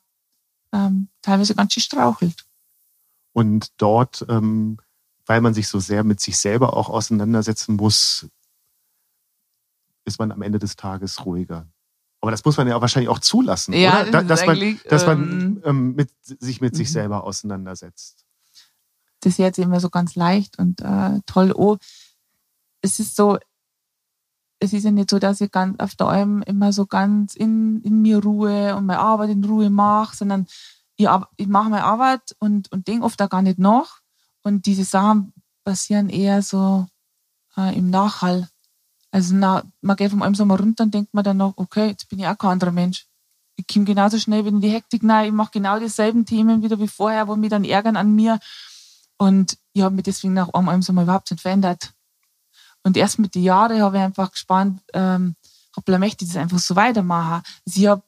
[0.73, 2.45] ähm, teilweise ganz schön strauchelt.
[3.33, 4.77] Und dort, ähm,
[5.25, 8.27] weil man sich so sehr mit sich selber auch auseinandersetzen muss,
[10.05, 11.67] ist man am Ende des Tages ruhiger.
[12.21, 14.23] Aber das muss man ja wahrscheinlich auch zulassen, ja, oder?
[14.23, 16.93] Das dass man, dass man ähm, ähm, mit, sich mit sich mhm.
[16.93, 18.25] selber auseinandersetzt.
[19.21, 21.53] Das ist jetzt immer so ganz leicht und äh, toll.
[21.55, 21.77] Oh,
[22.81, 23.37] es ist so,
[24.59, 27.81] es ist ja nicht so, dass ich ganz auf der Alm immer so ganz in,
[27.81, 30.47] in mir Ruhe und meine Arbeit in Ruhe mache, sondern
[30.95, 33.99] ich, ich mache meine Arbeit und, und denke oft auch gar nicht nach.
[34.43, 36.87] Und diese Sachen passieren eher so
[37.55, 38.49] äh, im Nachhall.
[39.11, 41.87] Also na, man geht vom Alm so mal runter und denkt man dann noch, okay,
[41.87, 43.07] jetzt bin ich auch kein anderer Mensch.
[43.55, 45.27] Ich komme genauso schnell wieder in die Hektik rein.
[45.27, 48.39] Ich mache genau dieselben Themen wieder wie vorher, wo mich dann ärgern an mir.
[49.17, 51.91] Und ich habe mich deswegen nach einem Alm so mal überhaupt nicht verändert.
[52.83, 55.35] Und erst mit den Jahren habe ich einfach gespannt, ähm,
[55.75, 57.43] hoppla, möchte ich das einfach so weitermachen.
[57.65, 58.03] Also ich habe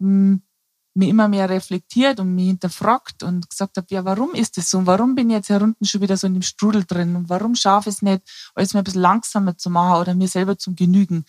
[0.93, 4.80] mich immer mehr reflektiert und mich hinterfragt und gesagt habe, ja, warum ist das so?
[4.80, 7.15] Und warum bin ich jetzt hier unten schon wieder so in dem Strudel drin?
[7.15, 8.21] Und warum schaffe ich es nicht,
[8.56, 11.25] alles mal ein bisschen langsamer zu machen oder mir selber zum Genügen?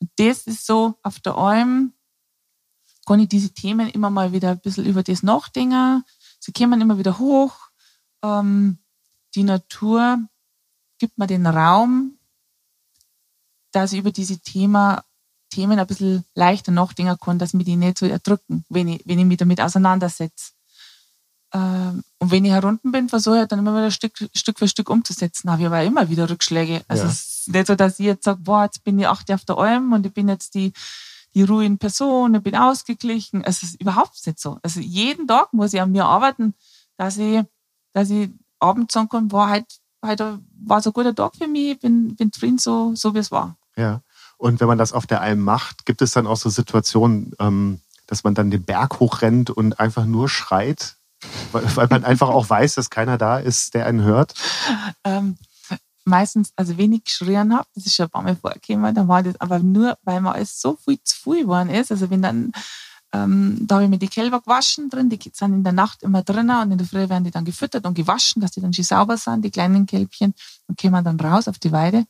[0.00, 1.94] Und das ist so, auf der Alm
[3.06, 6.02] kann ich diese Themen immer mal wieder ein bisschen über das nachdenken.
[6.40, 7.56] Sie kommen immer wieder hoch.
[8.22, 8.78] Ähm,
[9.34, 10.18] die Natur
[10.98, 12.18] gibt mir den Raum,
[13.72, 15.04] dass ich über diese Thema,
[15.56, 19.18] Themen ein bisschen leichter nachdenken kann, dass mir die nicht so erdrücken, wenn ich, wenn
[19.18, 20.52] ich mich damit auseinandersetze.
[21.54, 24.90] Ähm, und wenn ich herunten bin, versuche ich dann immer wieder Stück, Stück für Stück
[24.90, 25.50] umzusetzen.
[25.50, 26.82] Habe ich aber immer wieder Rückschläge.
[26.88, 27.08] Also ja.
[27.08, 29.56] es ist nicht so, dass ich jetzt sage, boah, jetzt bin ich acht auf der
[29.56, 30.74] Alm und ich bin jetzt die,
[31.34, 33.42] die ruhige Person, ich bin ausgeglichen.
[33.42, 34.58] Es ist überhaupt nicht so.
[34.62, 36.54] Also jeden Tag muss ich an mir arbeiten,
[36.98, 37.42] dass ich,
[37.94, 41.78] dass ich abends sagen kann, boah, heute, heute war so ein guter Tag für mich,
[41.80, 43.56] bin, bin drin so, so wie es war.
[43.76, 44.02] Ja.
[44.38, 47.80] Und wenn man das auf der Alm macht, gibt es dann auch so Situationen, ähm,
[48.06, 50.96] dass man dann den Berg hochrennt und einfach nur schreit,
[51.52, 54.34] weil, man einfach auch weiß, dass keiner da ist, der einen hört?
[55.04, 55.36] Ähm,
[56.04, 59.40] meistens, also wenig geschrien habe, das ist schon ein paar Mal vorgekommen, da war das
[59.40, 61.90] aber nur, weil man alles so viel zu viel geworden ist.
[61.90, 62.52] Also wenn dann
[63.12, 66.22] ähm, da habe ich mir die Kälber gewaschen drin, die sind in der Nacht immer
[66.22, 68.84] drinnen und in der Früh werden die dann gefüttert und gewaschen, dass die dann schön
[68.84, 70.34] sauber sind, die kleinen Kälbchen,
[70.66, 72.04] und kommen dann raus auf die Weide.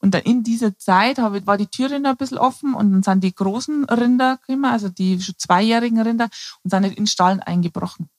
[0.00, 3.02] Und dann in dieser Zeit ich, war die Türe noch ein bisschen offen und dann
[3.02, 6.28] sind die großen Rinder gekommen, also die schon zweijährigen Rinder,
[6.62, 8.10] und sind nicht in den Stall eingebrochen.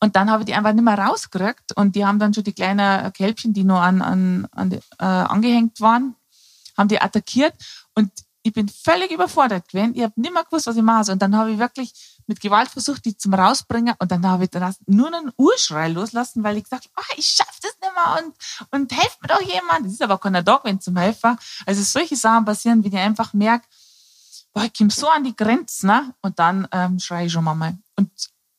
[0.00, 2.54] Und dann habe ich die einfach nicht mehr rausgekriegt und die haben dann schon die
[2.54, 6.16] kleinen Kälbchen, die nur an, an, an die, äh, angehängt waren,
[6.78, 7.54] haben die attackiert
[7.94, 8.10] und
[8.42, 9.94] ich bin völlig überfordert gewesen.
[9.94, 11.12] Ich habe nicht mehr gewusst, was ich mache.
[11.12, 11.92] Und dann habe ich wirklich
[12.26, 13.94] mit Gewalt versucht, die zum rausbringen.
[13.98, 17.26] Und dann habe ich dann nur einen Urschrei loslassen, weil ich gesagt habe, oh, ich
[17.26, 18.34] schaffe das nicht mehr und,
[18.70, 19.84] und helft mir doch jemand.
[19.84, 21.36] Das ist aber keiner da gewesen zum Helfer.
[21.66, 23.66] Also solche Sachen passieren, wie ich einfach merke,
[24.54, 25.88] boah, ich komme so an die Grenzen.
[25.88, 26.14] Ne?
[26.22, 27.76] Und dann ähm, schreie ich schon mal.
[27.96, 28.10] Und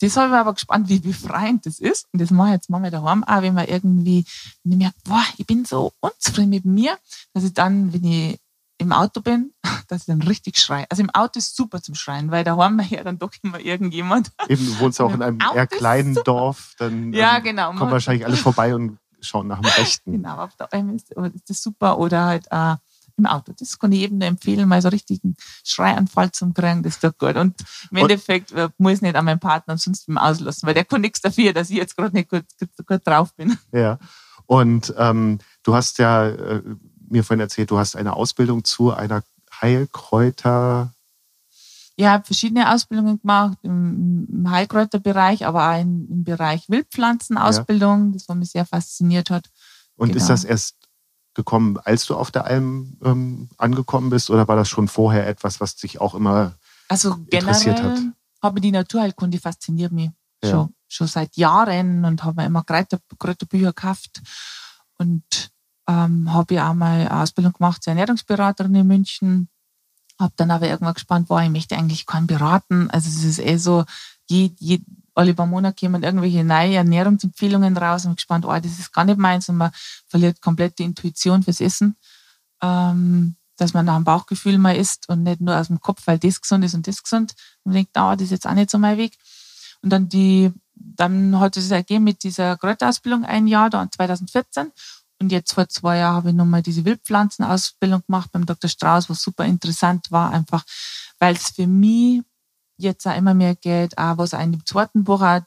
[0.01, 2.07] das habe ich aber gespannt, wie befreiend das ist.
[2.11, 4.25] Und das mache ich jetzt mal daheim auch, wenn man irgendwie,
[4.63, 6.97] wenn merke, boah, ich bin so unzufrieden mit mir,
[7.33, 8.39] dass ich dann, wenn ich
[8.81, 9.53] im Auto bin,
[9.87, 10.85] dass ich dann richtig schreie.
[10.89, 13.59] Also im Auto ist super zum Schreien, weil da haben wir ja dann doch immer
[13.59, 14.31] irgendjemand.
[14.49, 17.73] Eben, du wohnst auch in einem Auto eher kleinen Dorf, dann ja, ähm, genau.
[17.73, 20.11] kommen wahrscheinlich alle vorbei und schauen nach dem Rechten.
[20.13, 22.75] Genau, auf der Alm ist, ist das super oder halt äh,
[23.17, 23.53] im Auto.
[23.57, 27.19] Das kann ich jedem nur empfehlen, mal so einen richtigen Schreianfall zum kriegen, das tut
[27.19, 27.35] gut.
[27.35, 27.55] Und
[27.91, 30.85] im und, Endeffekt äh, muss ich nicht an meinen Partner sonst ihm auslassen, weil der
[30.85, 33.57] kann nichts dafür, dass ich jetzt gerade nicht gut, gut, gut, drauf bin.
[33.71, 33.99] Ja,
[34.47, 36.61] und ähm, du hast ja äh,
[37.11, 39.23] mir vorhin erzählt, du hast eine Ausbildung zu einer
[39.61, 40.93] Heilkräuter.
[41.95, 48.13] Ich habe verschiedene Ausbildungen gemacht im Heilkräuterbereich, aber auch im Bereich Wildpflanzenausbildung, ja.
[48.13, 49.49] das was mich sehr fasziniert hat.
[49.95, 50.17] Und genau.
[50.17, 50.75] ist das erst
[51.33, 55.61] gekommen, als du auf der Alm ähm, angekommen bist, oder war das schon vorher etwas,
[55.61, 56.55] was dich auch immer
[56.89, 57.99] also interessiert hat?
[58.41, 60.09] habe die Naturheilkunde fasziniert mich
[60.43, 60.49] ja.
[60.49, 64.21] schon, schon seit Jahren und habe immer Kräuter, Kräuterbücher gekauft
[64.97, 65.51] und
[65.91, 69.49] ähm, habe ich auch mal eine Ausbildung gemacht zur Ernährungsberaterin in München.
[70.17, 72.89] Habe dann aber irgendwann gespannt, war ich möchte eigentlich keinen beraten.
[72.91, 73.83] Also es ist eh so,
[74.29, 74.79] je, je,
[75.15, 79.17] alle paar Monate kommen irgendwelche neue Ernährungsempfehlungen raus und gespannt, oh, das ist gar nicht
[79.17, 79.71] meins und man
[80.07, 81.97] verliert komplett die Intuition fürs Essen.
[82.61, 86.17] Ähm, dass man nach dem Bauchgefühl mal isst und nicht nur aus dem Kopf, weil
[86.17, 87.33] das gesund ist und das gesund.
[87.63, 89.17] Und man denkt, oh, das ist jetzt auch nicht so mein Weg.
[89.81, 94.71] Und dann die, dann hat es ergeben mit dieser Kräuterausbildung ein Jahr, da 2014.
[95.21, 98.67] Und jetzt vor zwei Jahren habe ich nochmal diese Wildpflanzenausbildung gemacht beim Dr.
[98.67, 100.63] Strauß, was super interessant war, einfach
[101.19, 102.23] weil es für mich
[102.77, 105.41] jetzt auch immer mehr geht, auch was auch in dem zweiten Buch auch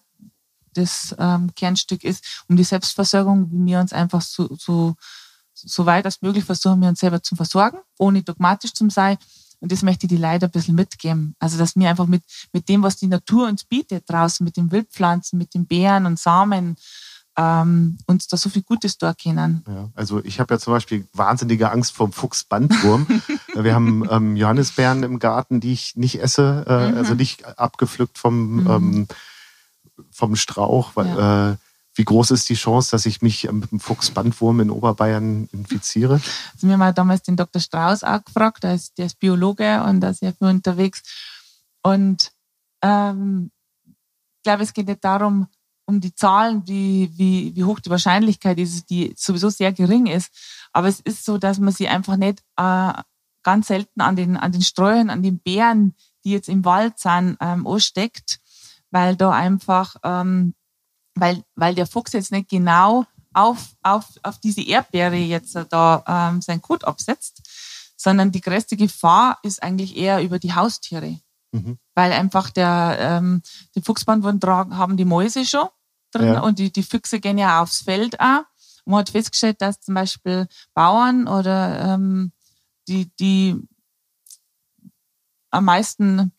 [0.74, 4.94] das ähm, Kernstück ist, um die Selbstversorgung, wie wir uns einfach so, so,
[5.52, 9.18] so weit als möglich versuchen, wir uns selber zu versorgen, ohne dogmatisch zu sein.
[9.58, 11.34] Und das möchte ich die Leute ein bisschen mitgeben.
[11.40, 14.70] Also, dass wir einfach mit, mit dem, was die Natur uns bietet, draußen, mit den
[14.70, 16.76] Wildpflanzen, mit den Beeren und Samen,
[17.36, 19.64] ähm, uns da so viel Gutes da kennen.
[19.66, 23.06] Ja, also ich habe ja zum Beispiel wahnsinnige Angst vor dem Fuchsbandwurm.
[23.54, 26.96] Wir haben ähm, Johannisbeeren im Garten, die ich nicht esse, äh, mhm.
[26.98, 28.70] also nicht abgepflückt vom, mhm.
[28.70, 29.08] ähm,
[30.10, 30.92] vom Strauch.
[30.94, 31.50] Weil, ja.
[31.50, 31.56] äh,
[31.96, 36.20] wie groß ist die Chance, dass ich mich mit dem Fuchsbandwurm in Oberbayern infiziere?
[36.52, 37.60] Also wir haben damals den Dr.
[37.60, 41.02] Strauß auch gefragt, der ist, der ist Biologe und da ist sehr viel unterwegs.
[41.82, 42.32] Und
[42.82, 43.50] ähm,
[43.86, 45.46] ich glaube, es geht nicht darum,
[45.86, 50.32] um die Zahlen, wie, wie, wie hoch die Wahrscheinlichkeit ist, die sowieso sehr gering ist.
[50.72, 52.92] Aber es ist so, dass man sie einfach nicht äh,
[53.42, 55.94] ganz selten an den, an den Streuern, an den Bären,
[56.24, 58.40] die jetzt im Wald sind, ähm, ansteckt,
[58.90, 60.54] weil da einfach, ähm,
[61.14, 66.40] weil, weil der Fuchs jetzt nicht genau auf, auf, auf diese Erdbeere jetzt da ähm,
[66.40, 67.42] sein Kot absetzt,
[67.96, 71.20] sondern die größte Gefahr ist eigentlich eher über die Haustiere.
[71.54, 71.78] Mhm.
[71.94, 73.42] Weil einfach der, ähm,
[73.76, 75.68] den Fuchsbandwurm tragen, haben die Mäuse schon
[76.10, 76.40] drin ja.
[76.40, 78.42] und die, die Füchse gehen ja aufs Feld auch.
[78.84, 82.32] Und man hat festgestellt, dass zum Beispiel Bauern oder ähm,
[82.88, 83.56] die, die
[85.50, 86.32] am meisten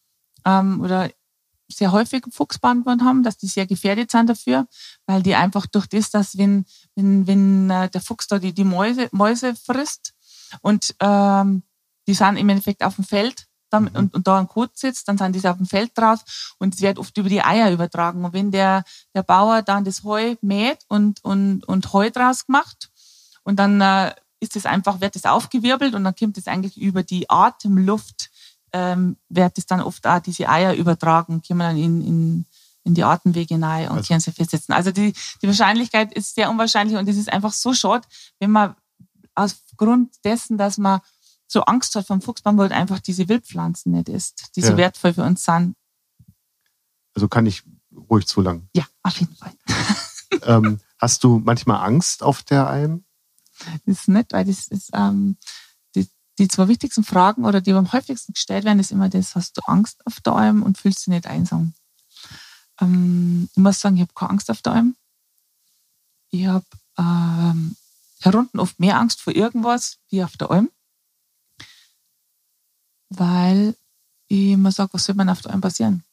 [0.43, 1.09] ähm, oder
[1.71, 4.67] sehr häufig Fuchsbandwurm haben, dass die sehr gefährdet sind dafür,
[5.05, 8.65] weil die einfach durch das, dass wenn, wenn, wenn äh, der Fuchs da die, die
[8.65, 10.13] Mäuse, Mäuse frisst
[10.61, 11.63] und ähm,
[12.07, 13.95] die sind im Endeffekt auf dem Feld dann, mhm.
[13.95, 16.81] und, und da ein Kot sitzt, dann sind die auf dem Feld drauf und es
[16.81, 18.25] wird oft über die Eier übertragen.
[18.25, 18.83] Und wenn der,
[19.13, 22.89] der Bauer dann das Heu mäht und, und, und Heu draus gemacht
[23.43, 27.03] und dann äh, ist es einfach, wird es aufgewirbelt und dann kommt es eigentlich über
[27.03, 28.29] die Atemluft,
[28.73, 32.45] ähm, wird es dann oft auch diese Eier übertragen, kommen dann in, in,
[32.83, 34.07] in die Atemwege nahe und also.
[34.07, 34.73] können sie festsetzen.
[34.73, 38.07] Also die, die Wahrscheinlichkeit ist sehr unwahrscheinlich und es ist einfach so schade,
[38.39, 38.75] wenn man
[39.33, 41.01] aufgrund dessen, dass man
[41.47, 44.67] so Angst hat vom Fuchsbaumwold, einfach diese Wildpflanzen nicht isst, die ja.
[44.67, 45.75] so wertvoll für uns sind.
[47.13, 47.63] Also kann ich
[48.09, 48.67] ruhig zu lang.
[48.75, 49.53] Ja, auf jeden Fall.
[50.43, 53.05] ähm, hast du manchmal Angst auf der Alm?
[53.85, 55.37] Das ist nicht, weil das ist ähm,
[55.95, 59.57] die, die zwei wichtigsten Fragen oder die am häufigsten gestellt werden, ist immer das, hast
[59.57, 61.73] du Angst auf der Alm und fühlst dich nicht einsam?
[62.81, 64.95] Ähm, ich muss sagen, ich habe keine Angst auf der Alm.
[66.31, 66.65] Ich habe
[66.97, 67.77] ähm,
[68.19, 70.69] herunten oft mehr Angst vor irgendwas wie auf der Alm
[73.19, 73.75] weil
[74.27, 76.03] ich immer sage, was soll man auf der Alm passieren?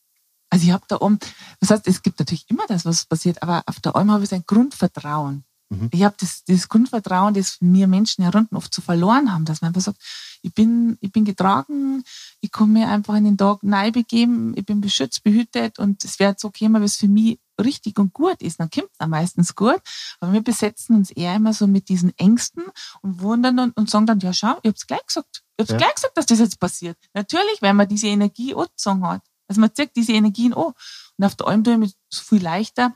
[0.50, 1.18] Also ich habe da oben,
[1.60, 4.34] das heißt, es gibt natürlich immer das, was passiert, aber auf der Alm habe ich
[4.34, 5.44] ein Grundvertrauen.
[5.72, 5.88] Mhm.
[5.90, 9.62] Ich habe das, das Grundvertrauen, das mir Menschen hier unten oft so verloren haben, dass
[9.62, 10.00] man einfach sagt,
[10.42, 12.02] ich bin, ich bin getragen,
[12.40, 13.60] ich kann mir einfach in den Tag
[13.92, 17.98] begeben, ich bin beschützt, behütet und es wird so kommen, wie es für mich richtig
[17.98, 19.80] und gut ist, dann kommt es meistens gut.
[20.20, 22.64] Aber wir besetzen uns eher immer so mit diesen Ängsten
[23.02, 25.42] und wundern und, und sagen dann, ja schau, ich hab's gleich gesagt.
[25.56, 25.76] Ich hab's ja.
[25.76, 26.98] gleich gesagt, dass das jetzt passiert.
[27.14, 29.22] Natürlich, wenn man diese Energie angezogen hat.
[29.48, 30.72] Also man zieht diese Energien an.
[31.18, 32.94] Und auf der Alm tue ich mich so viel leichter,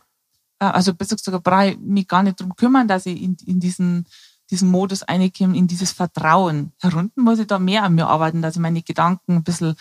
[0.58, 4.06] also besser gesagt, brauche ich mich gar nicht darum kümmern, dass ich in, in diesen,
[4.50, 6.72] diesen Modus reinkomme, in dieses Vertrauen.
[6.80, 9.76] Herunten muss ich da mehr an mir arbeiten, dass ich meine Gedanken ein bisschen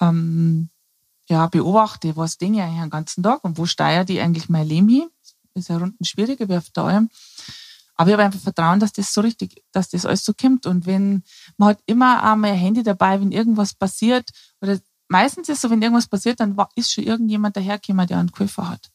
[0.00, 0.70] ähm,
[1.28, 4.66] ja, beobachte, was denke ich eigentlich den ganzen Tag und wo steuert die eigentlich mein
[4.66, 5.08] Leben hin.
[5.54, 7.10] Das ist ja runden schwieriger wie auf der Alm.
[7.94, 10.66] Aber ich habe einfach Vertrauen, dass das so richtig, dass das alles so kommt.
[10.66, 11.22] Und wenn,
[11.56, 14.30] man hat immer auch mein Handy dabei, wenn irgendwas passiert,
[14.60, 18.32] oder meistens ist es so, wenn irgendwas passiert, dann ist schon irgendjemand dahergekommen, der einen
[18.32, 18.91] Käufer hat.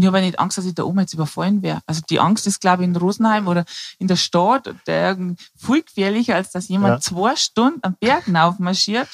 [0.00, 1.80] Und ich habe nicht Angst, dass ich da oben jetzt überfallen wäre.
[1.84, 3.66] Also die Angst ist, glaube ich, in Rosenheim oder
[3.98, 5.18] in der Stadt der
[5.56, 7.00] viel gefährlicher, als dass jemand ja.
[7.00, 9.08] zwei Stunden am Berg aufmarschiert.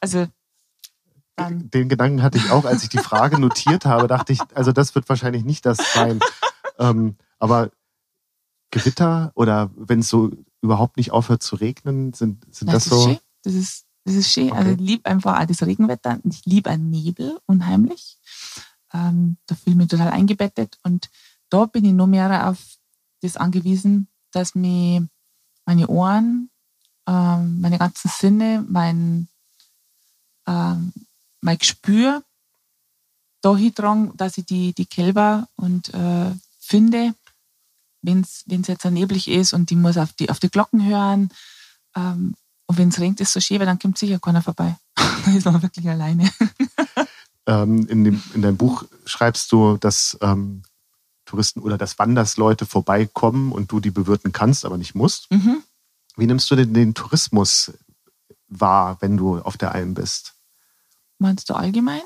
[0.00, 0.26] Also
[1.36, 1.70] dann.
[1.70, 4.96] Den Gedanken hatte ich auch, als ich die Frage notiert habe, dachte ich, also das
[4.96, 6.18] wird wahrscheinlich nicht das sein.
[6.78, 7.70] Ähm, aber
[8.72, 13.04] Gewitter oder wenn es so überhaupt nicht aufhört zu regnen, sind, sind das, das so.
[13.04, 13.18] Schön.
[13.44, 14.50] Das ist, das ist schön.
[14.50, 14.58] Okay.
[14.58, 18.15] Also ich liebe einfach auch das Regenwetter und ich liebe einen Nebel unheimlich.
[18.96, 21.10] Ähm, da fühle ich mich total eingebettet und
[21.50, 22.58] da bin ich nur mehr auf
[23.20, 25.06] das angewiesen, dass mir
[25.66, 26.50] meine Ohren,
[27.06, 29.28] ähm, meine ganzen Sinne, mein,
[30.46, 30.92] ähm,
[31.40, 32.22] mein Gespür
[33.42, 37.14] da hintragen, dass ich die, die Kälber und äh, finde,
[38.02, 41.30] wenn es jetzt neblig ist und die muss auf die, auf die Glocken hören.
[41.94, 42.34] Ähm,
[42.66, 44.76] und wenn es regnet, ist so schön, weil dann kommt sicher keiner vorbei.
[45.24, 46.30] dann ist man wirklich alleine.
[47.46, 50.62] Ähm, in, dem, in deinem Buch schreibst du, dass ähm,
[51.24, 55.30] Touristen oder dass Wandersleute vorbeikommen und du die bewirten kannst, aber nicht musst.
[55.30, 55.62] Mhm.
[56.16, 57.72] Wie nimmst du denn den Tourismus
[58.48, 60.34] wahr, wenn du auf der Alm bist?
[61.18, 62.02] Meinst du allgemein?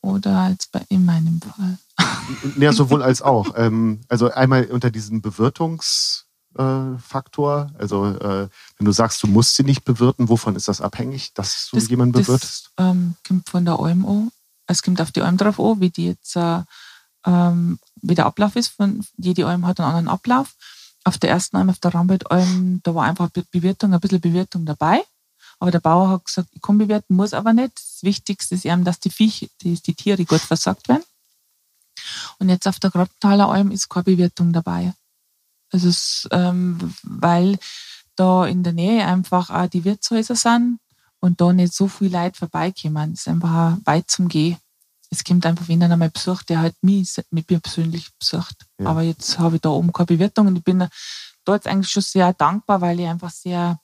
[0.00, 1.78] Oder jetzt bei, in meinem Fall?
[2.58, 3.54] Ja, sowohl als auch.
[3.56, 7.70] ähm, also einmal unter diesem Bewirtungsfaktor.
[7.78, 11.68] Also äh, wenn du sagst, du musst sie nicht bewirten, wovon ist das abhängig, dass
[11.70, 12.70] du Das- jemanden das, bewirtest?
[12.78, 14.30] Ähm, kommt von der an.
[14.66, 16.62] Es kommt auf die Alm drauf an, wie die jetzt, äh,
[17.24, 18.68] ähm, wie der Ablauf ist.
[18.68, 20.54] Von, jede Alm hat einen anderen Ablauf.
[21.04, 24.66] Auf der ersten Alm, auf der Rambert-Alm, da war einfach Be- Bewirtung, ein bisschen Bewirtung
[24.66, 25.04] dabei.
[25.58, 27.76] Aber der Bauer hat gesagt, ich kann bewirten, muss aber nicht.
[27.76, 31.04] Das Wichtigste ist eben, dass die Viecher, die, die Tiere gut versorgt werden.
[32.38, 34.92] Und jetzt auf der Grottenthaler Alm ist keine Bewirtung dabei.
[35.72, 35.90] Also
[36.30, 37.58] ähm, weil
[38.16, 40.78] da in der Nähe einfach auch die Wirtshäuser sind
[41.20, 43.12] und da nicht so viel Leute vorbeikommen.
[43.12, 44.58] Es ist einfach weit zum Gehen.
[45.10, 48.66] Es kommt einfach, wenn dann einmal besucht, der halt mich mit mir persönlich besucht.
[48.78, 48.88] Ja.
[48.88, 50.88] Aber jetzt habe ich da oben keine Bewirtung und ich bin
[51.44, 53.80] da jetzt eigentlich schon sehr dankbar, weil ich einfach sehr,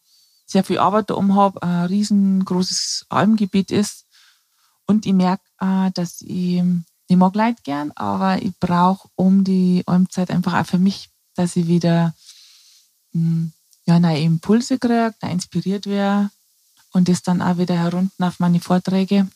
[0.47, 4.07] sehr viel Arbeit da oben habe, ein riesengroßes Almgebiet ist.
[4.87, 6.63] Und ich merke, äh, dass ich,
[7.07, 11.55] ich mag Leute gern, aber ich brauche um die Almzeit einfach auch für mich, dass
[11.55, 12.15] ich wieder
[13.13, 13.51] mh,
[13.87, 16.31] ja, neue Impulse kriege, da inspiriert werde
[16.93, 19.29] und das dann auch wieder herunten auf meine Vorträge,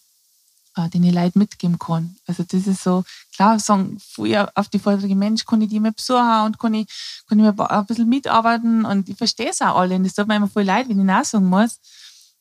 [0.76, 2.16] äh, den ich Leuten mitgeben kann.
[2.26, 5.92] Also das ist so, klar, sagen früher auf die Vorträge, Mensch, kann ich die mal
[5.92, 6.86] besuchen und kann ich,
[7.28, 10.28] kann ich mal ein bisschen mitarbeiten und ich verstehe es auch alle und das tut
[10.28, 11.78] mir immer voll leid, wenn ich nachsagen muss,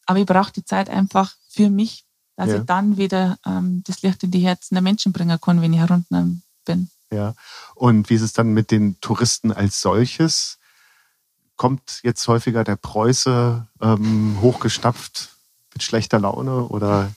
[0.05, 2.03] aber ich brauche die Zeit einfach für mich,
[2.35, 2.57] dass Ja.
[2.57, 5.79] ich dann wieder ähm, das Licht in die Herzen der Menschen bringen kann, wenn ich
[5.79, 6.89] herunten bin.
[7.11, 7.33] Ja.
[7.75, 10.57] Und wie ist es dann mit den Touristen als solches?
[11.55, 15.29] Kommt jetzt häufiger der Preuße ähm, hochgestapft
[15.73, 17.11] mit schlechter Laune oder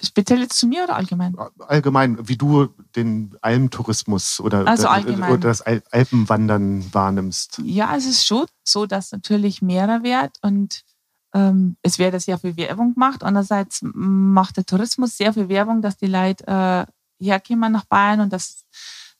[0.00, 1.34] Speziell jetzt zu mir oder allgemein?
[1.58, 5.32] allgemein, wie du den Almtourismus oder, Also oder, allgemein.
[5.32, 7.60] oder das Al Alpenwandern wahrnimmst?
[7.64, 10.84] Ja, es ist schon so, dass natürlich mehrer wird und
[11.34, 13.24] ähm, es wird sehr viel Werbung gemacht.
[13.24, 18.32] Andererseits macht der Tourismus sehr viel Werbung, dass die Leute äh, herkommen nach Bayern und
[18.32, 18.64] dass,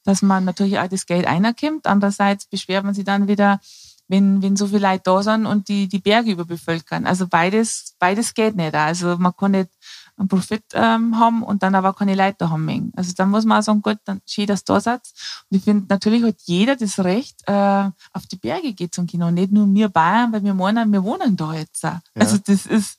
[0.08, 1.86] dass man natürlich auch das Geld einerkommt.
[1.86, 3.60] Andererseits beschwert man sich dann wieder,
[4.08, 7.06] wenn, wenn so viele Leute da sind und die, die Berge überbevölkern.
[7.06, 8.74] Also beides, beides geht nicht.
[8.74, 9.68] Also man kann nicht
[10.16, 12.90] einen Profit ähm, haben und dann aber keine Leute da haben.
[12.96, 15.02] Also dann muss man auch sagen, gut, dann schön, dass du da seid.
[15.50, 19.30] Und ich finde, natürlich hat jeder das Recht, äh, auf die Berge geht zum Kino.
[19.30, 21.84] Nicht nur wir Bayern, weil wir meinen, wir wohnen da jetzt.
[21.84, 21.98] auch.
[22.14, 22.98] Also das ist,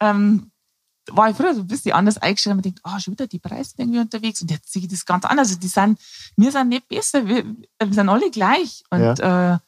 [0.00, 0.50] ähm,
[1.12, 3.38] war ich früher so ein bisschen anders eingestellt und man denkt, ah, schon wieder die
[3.38, 5.48] Preise sind irgendwie unterwegs und jetzt sehe ich das ganz anders.
[5.48, 6.00] Also die sind,
[6.36, 8.82] wir sind nicht besser, wir, wir sind alle gleich.
[8.90, 9.58] Und äh,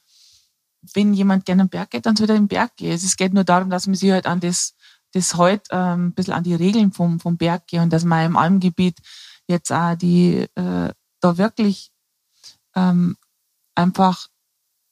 [0.95, 2.93] wenn jemand gerne am Berg geht, dann soll er den Berg gehen.
[2.93, 4.75] Es geht nur darum, dass man sich halt an das,
[5.13, 8.27] das halt ähm, ein bisschen an die Regeln vom, vom Berg geht und dass man
[8.27, 8.99] im Almgebiet
[9.47, 11.91] jetzt auch die äh, da wirklich
[12.75, 13.17] ähm,
[13.75, 14.29] einfach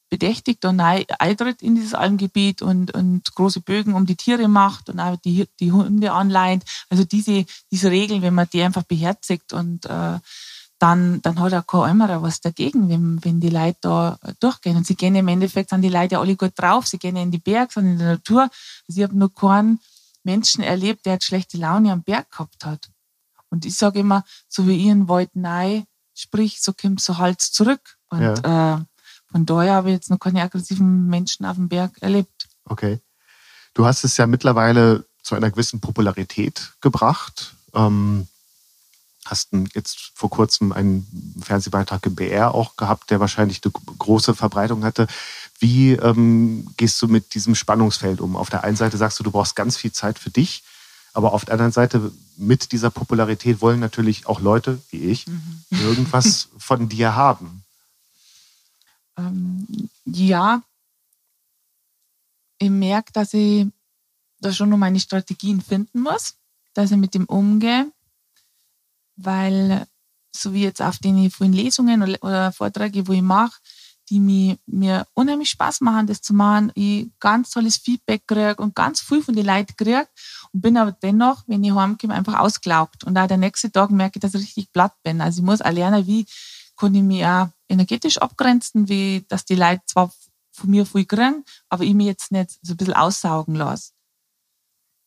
[0.09, 4.89] bedächtigt und neu eintritt in dieses Almgebiet und, und große Bögen um die Tiere macht
[4.89, 6.63] und auch die, die Hunde anleiht.
[6.89, 10.19] Also diese, diese Regeln, wenn man die einfach beherzigt und äh,
[10.79, 14.77] dann, dann hat auch kein anderer was dagegen, wenn, wenn die Leute da durchgehen.
[14.77, 17.23] Und sie gehen im Endeffekt, sind die Leute ja alle gut drauf, sie gehen ja
[17.23, 18.43] in die Berge, sind in der Natur.
[18.43, 19.79] Also ich habe noch keinen
[20.23, 22.89] Menschen erlebt, der jetzt schlechte Laune am Berg gehabt hat.
[23.49, 27.51] Und ich sage immer, so wie ich in Wald nein, sprich, so kommt so Hals
[27.51, 27.97] zurück.
[28.09, 28.77] Und äh,
[29.31, 32.47] von daher habe ich jetzt noch keine aggressiven Menschen auf dem Berg erlebt.
[32.65, 32.99] Okay.
[33.73, 37.53] Du hast es ja mittlerweile zu einer gewissen Popularität gebracht.
[37.73, 38.27] Ähm,
[39.25, 44.83] hast jetzt vor kurzem einen Fernsehbeitrag im BR auch gehabt, der wahrscheinlich eine große Verbreitung
[44.83, 45.07] hatte.
[45.59, 48.35] Wie ähm, gehst du mit diesem Spannungsfeld um?
[48.35, 50.63] Auf der einen Seite sagst du, du brauchst ganz viel Zeit für dich,
[51.13, 55.63] aber auf der anderen Seite mit dieser Popularität wollen natürlich auch Leute wie ich Mhm.
[55.71, 57.63] irgendwas von dir haben.
[59.17, 60.61] Ähm, ja,
[62.59, 63.67] ich merke, dass ich
[64.39, 66.35] da schon noch meine Strategien finden muss,
[66.73, 67.91] dass ich mit dem umgehe,
[69.15, 69.87] weil
[70.35, 73.59] so wie jetzt auf den vielen Lesungen oder, Vorträge, wo ich mache,
[74.09, 78.75] die mir, mir unheimlich Spaß machen, das zu machen, ich ganz tolles Feedback kriege und
[78.75, 80.07] ganz viel von den Leuten kriege
[80.53, 83.03] und bin aber dennoch, wenn ich heimkomme, einfach ausgelaugt.
[83.03, 85.19] Und auch der nächste Tag merke ich, dass ich richtig platt bin.
[85.19, 86.25] Also ich muss auch lernen, wie
[86.77, 90.11] kann ich mich auch energetisch abgrenzen, wie dass die Leute zwar
[90.51, 93.91] von mir viel kriegen, aber ich mich jetzt nicht so ein bisschen aussaugen lasse.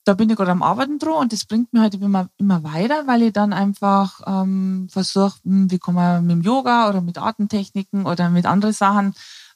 [0.04, 3.06] Da bin ich gerade am Arbeiten dran und das bringt mir halt immer, immer weiter,
[3.06, 8.06] weil ich dann einfach ähm, versuche, wie kann man mit dem Yoga oder mit Atemtechniken
[8.06, 9.14] oder mit anderen Sachen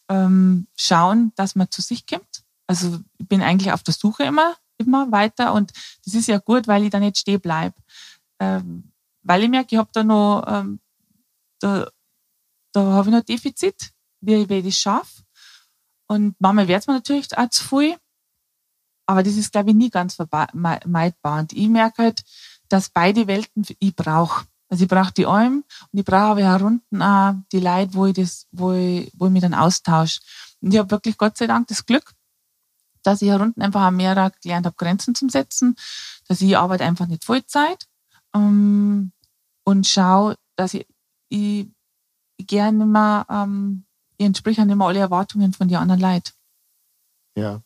[0.09, 2.45] ähm, schauen, dass man zu sich kommt.
[2.67, 5.73] Also ich bin eigentlich auf der Suche immer, immer weiter und
[6.05, 7.77] das ist ja gut, weil ich da nicht stehen bleibe.
[8.41, 8.93] ähm,
[9.25, 10.81] weil ich merke, ich habe da noch, ähm,
[11.61, 11.89] da,
[12.75, 15.23] da habe ich noch Defizit, wie, ich das schaffe.
[16.07, 17.97] Und manchmal wird es mir natürlich auch zu viel.
[19.07, 21.41] Aber das ist, glaube ich, nie ganz vermeidbar.
[21.41, 22.23] Und ich merke halt,
[22.69, 24.47] dass beide Welten ich brauche.
[24.69, 25.63] Also ich brauche die Alm
[25.93, 29.33] und ich brauche aber herunten auch die Leute, wo ich das, wo ich, wo ich
[29.33, 30.21] mich dann austausche.
[30.61, 32.13] Und ich habe wirklich Gott sei Dank das Glück,
[33.03, 35.77] dass ich herunten einfach auch mehr gelernt habe, Grenzen zu setzen,
[36.27, 37.87] dass ich arbeite einfach nicht Vollzeit
[38.35, 39.13] ähm,
[39.65, 40.87] und schaue, dass ich,
[41.29, 41.69] ich,
[42.39, 43.85] gerne immer, ähm,
[44.17, 46.33] ich entspreche nicht mehr alle Erwartungen von den anderen Leuten.
[47.37, 47.61] Ja.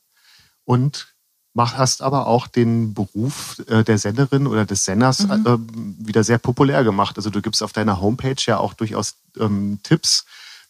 [0.64, 1.14] Und
[1.55, 5.47] mach, hast aber auch den Beruf äh, der Senderin oder des Senders mhm.
[5.47, 7.16] äh, wieder sehr populär gemacht.
[7.16, 10.25] Also du gibst auf deiner Homepage ja auch durchaus ähm, Tipps,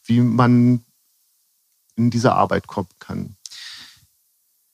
[0.05, 0.85] wie man
[1.97, 3.37] in diese Arbeit kommen kann.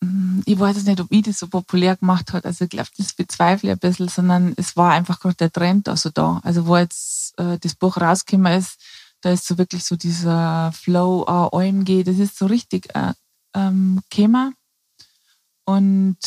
[0.01, 2.45] Mm, ich weiß es nicht, ob ich das so populär gemacht hat.
[2.45, 5.89] Also ich glaube, das bezweifle ich ein bisschen, sondern es war einfach gerade der Trend
[5.89, 6.41] also da.
[6.45, 8.79] Also wo jetzt äh, das Buch rausgekommen ist,
[9.25, 13.15] da ist so wirklich so dieser Flow, äh, OMG, das ist so richtig äh,
[13.55, 14.55] ähm, gekommen.
[15.65, 16.19] Und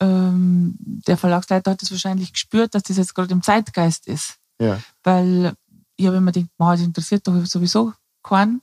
[0.00, 4.36] ähm, der Verlagsleiter hat es wahrscheinlich gespürt, dass das jetzt gerade im Zeitgeist ist.
[4.58, 4.80] Ja.
[5.02, 5.54] Weil
[5.96, 7.92] ich habe immer gedacht, das interessiert doch sowieso
[8.22, 8.62] keinen.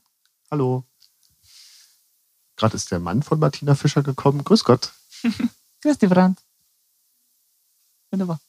[0.50, 0.84] Hallo.
[2.56, 4.42] Gerade ist der Mann von Martina Fischer gekommen.
[4.42, 4.92] Grüß Gott.
[5.82, 6.40] Grüß dich, Brand.
[8.10, 8.40] Wunderbar.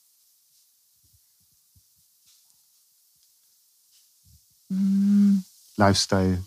[5.77, 6.43] Lifestyle.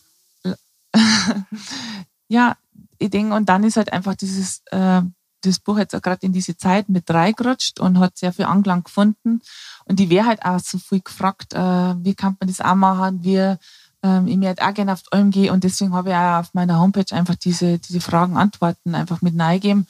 [2.29, 2.57] ja,
[2.99, 5.03] ich denke, und dann ist halt einfach dieses, äh,
[5.43, 8.85] das Buch jetzt auch gerade in diese Zeit mit reingerutscht und hat sehr viel Anklang
[8.85, 9.41] gefunden.
[9.85, 13.25] Und die wäre halt auch so viel gefragt, äh, wie kann man das auch machen,
[13.25, 13.57] wie
[14.03, 16.41] ähm, ich mir halt auch gerne auf die Alm gehe und deswegen habe ich auch
[16.41, 19.87] auf meiner Homepage einfach diese, diese Fragen, Antworten einfach mit reingegeben,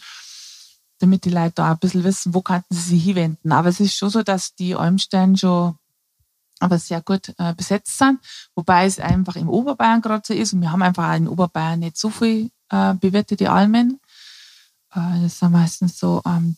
[0.98, 3.52] damit die Leute da auch ein bisschen wissen, wo könnten sie sich hinwenden.
[3.52, 5.76] Aber es ist schon so, dass die Almstellen schon
[6.62, 8.20] aber sehr gut äh, besetzt sind,
[8.54, 11.96] wobei es einfach im Oberbayern gerade so ist und wir haben einfach in Oberbayern nicht
[11.98, 14.00] so viel äh, bewirtete Almen.
[14.94, 16.56] Äh, das sind meistens so ähm,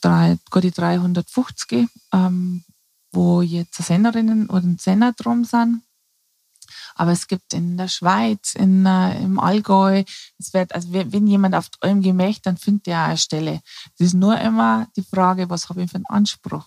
[0.00, 2.64] drei, gut die 350, ähm,
[3.12, 5.82] wo jetzt Senderinnen oder Sender drum sind.
[6.94, 10.04] Aber es gibt in der Schweiz, in, äh, im Allgäu,
[10.38, 13.62] es wird, also wenn jemand auf Alm gemächt, dann findet er eine Stelle.
[13.94, 16.66] Es ist nur immer die Frage, was habe ich für einen Anspruch?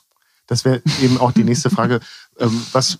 [0.53, 1.99] Das wäre eben auch die nächste Frage.
[2.37, 2.99] ähm, was,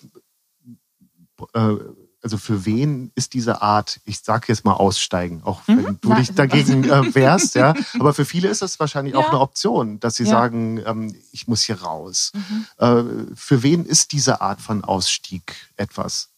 [1.54, 1.76] äh,
[2.24, 5.98] also für wen ist diese Art, ich sage jetzt mal aussteigen, auch wenn mhm.
[6.02, 7.76] du dich dagegen äh, wehrst, ja.
[8.00, 9.20] Aber für viele ist das wahrscheinlich ja.
[9.20, 10.32] auch eine Option, dass sie ja.
[10.32, 12.32] sagen, ähm, ich muss hier raus.
[12.34, 12.66] Mhm.
[12.78, 16.30] Äh, für wen ist diese Art von Ausstieg etwas?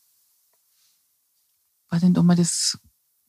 [1.86, 2.78] Ich weiß nicht, ob man das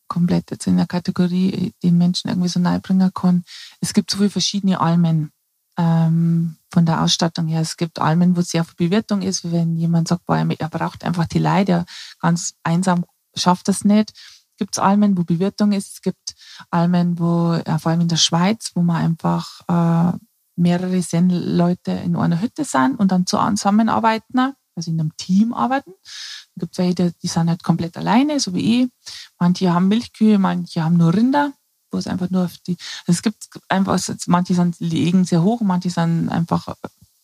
[0.08, 3.44] komplett jetzt in der Kategorie den Menschen irgendwie so nahe bringen kann.
[3.80, 5.30] Es gibt so viele verschiedene Almen
[5.76, 7.60] ähm, von der Ausstattung her.
[7.60, 11.26] Es gibt Almen, wo sehr viel Bewirtung ist, wenn jemand sagt, boah, er braucht einfach
[11.26, 11.84] die Leid, der
[12.20, 13.04] ganz einsam
[13.34, 14.12] schafft das nicht.
[14.58, 15.94] Gibt es Almen, wo Bewirtung ist.
[15.94, 16.34] Es gibt
[16.70, 20.16] Almen, wo, ja, vor allem in der Schweiz, wo man einfach äh,
[20.56, 25.92] mehrere Leute in einer Hütte sind und dann zusammenarbeiten, also in einem Team arbeiten.
[26.02, 28.90] Es gibt welche, die sind halt komplett alleine, so wie ich.
[29.38, 31.52] Manche haben Milchkühe, manche haben nur Rinder
[31.96, 32.76] wo es einfach nur auf die,
[33.06, 36.76] also es gibt einfach, manche sind, liegen sehr hoch, manche sind einfach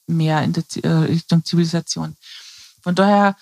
[0.06, 2.16] mehr in der äh, Richtung Zivilisation.
[2.82, 3.36] Von daher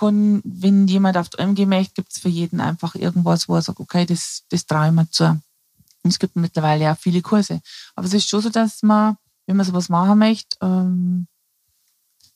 [0.00, 3.80] wenn jemand auf die OMG möchte, gibt es für jeden einfach irgendwas, wo er sagt,
[3.80, 5.24] okay, das, das traue ich mir zu.
[5.24, 7.62] Und es gibt mittlerweile auch viele Kurse.
[7.94, 9.16] Aber es ist schon so, dass man,
[9.46, 11.26] wenn man sowas machen möchte, ähm,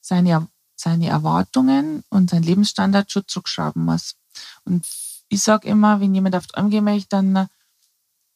[0.01, 4.15] seine, seine Erwartungen und seinen Lebensstandard schon zurückschrauben muss.
[4.65, 4.87] Und
[5.29, 7.49] ich sage immer, wenn jemand auf die OMG möchte, dann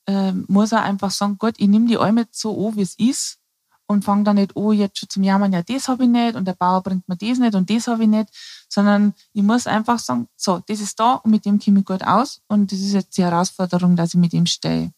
[0.06, 3.38] äh, muss er einfach sagen, Gott, ich nehme die Alme so an, wie es ist
[3.86, 6.46] und fange dann nicht an, jetzt schon zum Jammern, ja, das habe ich nicht und
[6.46, 8.28] der Bauer bringt mir das nicht und das habe ich nicht,
[8.68, 12.02] sondern ich muss einfach sagen, so, das ist da und mit dem komme ich gut
[12.02, 14.92] aus und das ist jetzt die Herausforderung, dass ich mit ihm stehe.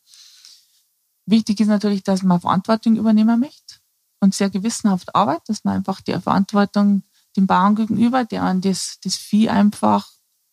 [1.26, 3.76] Wichtig ist natürlich, dass man Verantwortung übernehmen möchte
[4.20, 7.02] und sehr gewissenhaft arbeitet, dass man einfach die Verantwortung
[7.36, 10.08] dem Bauern gegenüber, der an das, das Vieh einfach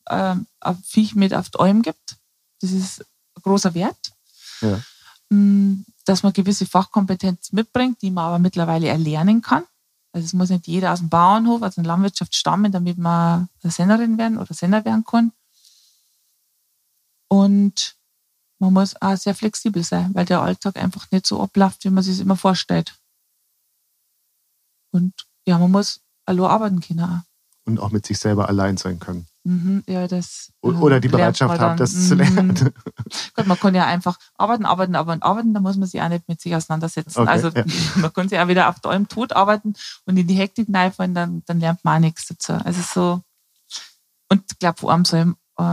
[0.05, 0.35] äh,
[0.83, 2.17] Viech mit auf die Alm gibt.
[2.61, 4.13] Das ist ein großer Wert.
[4.61, 4.81] Ja.
[5.29, 9.63] Mm, dass man gewisse Fachkompetenz mitbringt, die man aber mittlerweile erlernen kann.
[10.13, 13.71] Also es muss nicht jeder aus dem Bauernhof, aus der Landwirtschaft stammen, damit man eine
[13.71, 15.31] Sennerin werden oder Sender werden kann.
[17.29, 17.95] Und
[18.59, 22.03] man muss auch sehr flexibel sein, weil der Alltag einfach nicht so abläuft, wie man
[22.03, 22.99] sich es immer vorstellt.
[24.91, 25.13] Und
[25.45, 27.23] ja, man muss allein arbeiten können.
[27.65, 29.27] Und auch mit sich selber allein sein können.
[29.43, 30.51] Mhm, ja, das.
[30.61, 31.75] O- Oder die Bereitschaft dann.
[31.77, 32.19] das zu Mhm.
[32.21, 32.55] lernen.
[33.35, 36.27] Gut, man kann ja einfach arbeiten, arbeiten, arbeiten, arbeiten, da muss man sich auch nicht
[36.27, 37.19] mit sich auseinandersetzen.
[37.21, 37.63] Okay, also ja.
[37.95, 39.73] man kann sich auch wieder auf der Alm tot arbeiten
[40.05, 42.53] und in die Hektik reinfallen, dann, dann lernt man auch nichts dazu.
[42.53, 43.21] Also so,
[44.29, 45.63] und ich glaube, vor allem so, im, äh,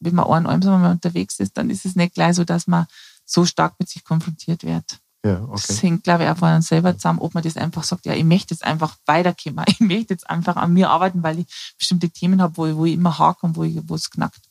[0.00, 2.66] wenn man einen Alm wenn man unterwegs ist, dann ist es nicht gleich so, dass
[2.66, 2.86] man
[3.24, 4.98] so stark mit sich konfrontiert wird.
[5.24, 5.86] Ja, Das okay.
[5.86, 8.24] hängt, glaube ich, auch von einem selber zusammen, ob man das einfach sagt, ja, ich
[8.24, 9.64] möchte jetzt einfach weiterkommen.
[9.68, 11.46] Ich möchte jetzt einfach an mir arbeiten, weil ich
[11.78, 14.42] bestimmte Themen habe, wo ich, wo ich immer hake und wo, es knackt.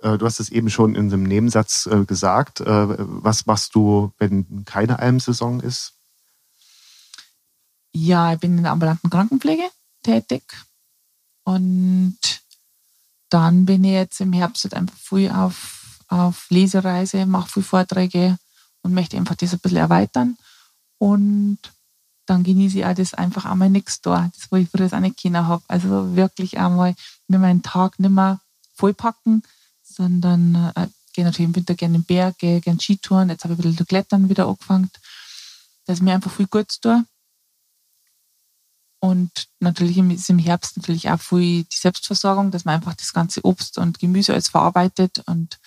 [0.00, 2.60] Äh, Du hast es eben schon in einem Nebensatz äh, gesagt.
[2.60, 5.92] Äh, Was machst du, wenn keine Almsaison ist?
[7.92, 9.68] Ja, ich bin in der ambulanten Krankenpflege
[10.02, 10.42] tätig.
[11.44, 12.18] Und
[13.28, 18.38] dann bin ich jetzt im Herbst halt einfach viel auf, auf Lesereise, mache viel Vorträge
[18.86, 20.38] und möchte einfach das ein bisschen erweitern.
[20.98, 21.58] Und
[22.24, 25.16] dann genieße ich auch das einfach einmal nichts da, das, wo ich früher auch nicht
[25.16, 25.62] kennen habe.
[25.66, 26.94] Also wirklich einmal
[27.26, 28.40] mir meinen Tag nicht mehr
[28.74, 29.42] vollpacken,
[29.82, 33.28] sondern äh, gehe natürlich im Winter gerne in den Berg, gehe gerne Skitouren.
[33.28, 34.90] Jetzt habe ich ein bisschen Klettern wieder angefangen.
[35.86, 37.04] Das mir einfach viel gut tut.
[39.00, 43.44] Und natürlich ist im Herbst natürlich auch viel die Selbstversorgung, dass man einfach das ganze
[43.44, 45.22] Obst und Gemüse alles verarbeitet.
[45.26, 45.58] Und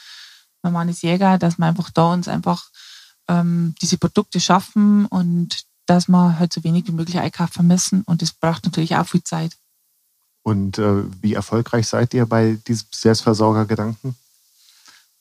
[0.61, 2.70] mein Mann ist Jäger, dass wir einfach da uns einfach
[3.30, 8.03] ähm, diese Produkte schaffen und dass wir halt so wenig wie möglich einkaufen müssen.
[8.03, 9.55] Und das braucht natürlich auch viel Zeit.
[10.43, 14.15] Und äh, wie erfolgreich seid ihr bei diesem Selbstversorgergedanken?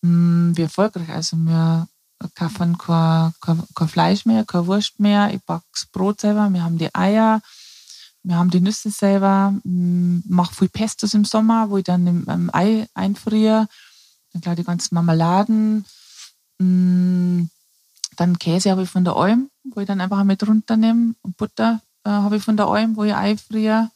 [0.03, 1.09] Mm, Wie erfolgreich.
[1.09, 1.89] Also wir
[2.35, 5.33] kaufen kein, kein, kein Fleisch mehr, keine Wurst mehr.
[5.33, 6.49] Ich backe das Brot selber.
[6.51, 7.41] Wir haben die Eier.
[8.23, 9.55] Wir haben die Nüsse selber.
[9.65, 13.69] Mm, Mache viel Pestos im Sommer, wo ich dann im, im Ei einfriere.
[14.33, 15.85] Dann klar die ganzen Marmeladen.
[16.59, 17.45] Mm,
[18.19, 21.15] Dann Käse habe ich von der Alm, wo ich dann einfach mit runternehme.
[21.23, 23.93] Und Butter äh, habe ich von der Alm, wo ich einfriere.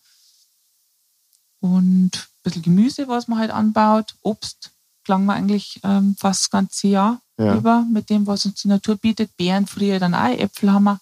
[1.59, 4.15] Und ein bisschen Gemüse, was man halt anbaut.
[4.23, 4.71] Obst
[5.05, 7.57] klang man eigentlich ähm, fast das ganze Jahr Ja.
[7.57, 9.37] über mit dem, was uns die Natur bietet.
[9.37, 11.01] Beeren früher dann auch, Äpfel haben wir.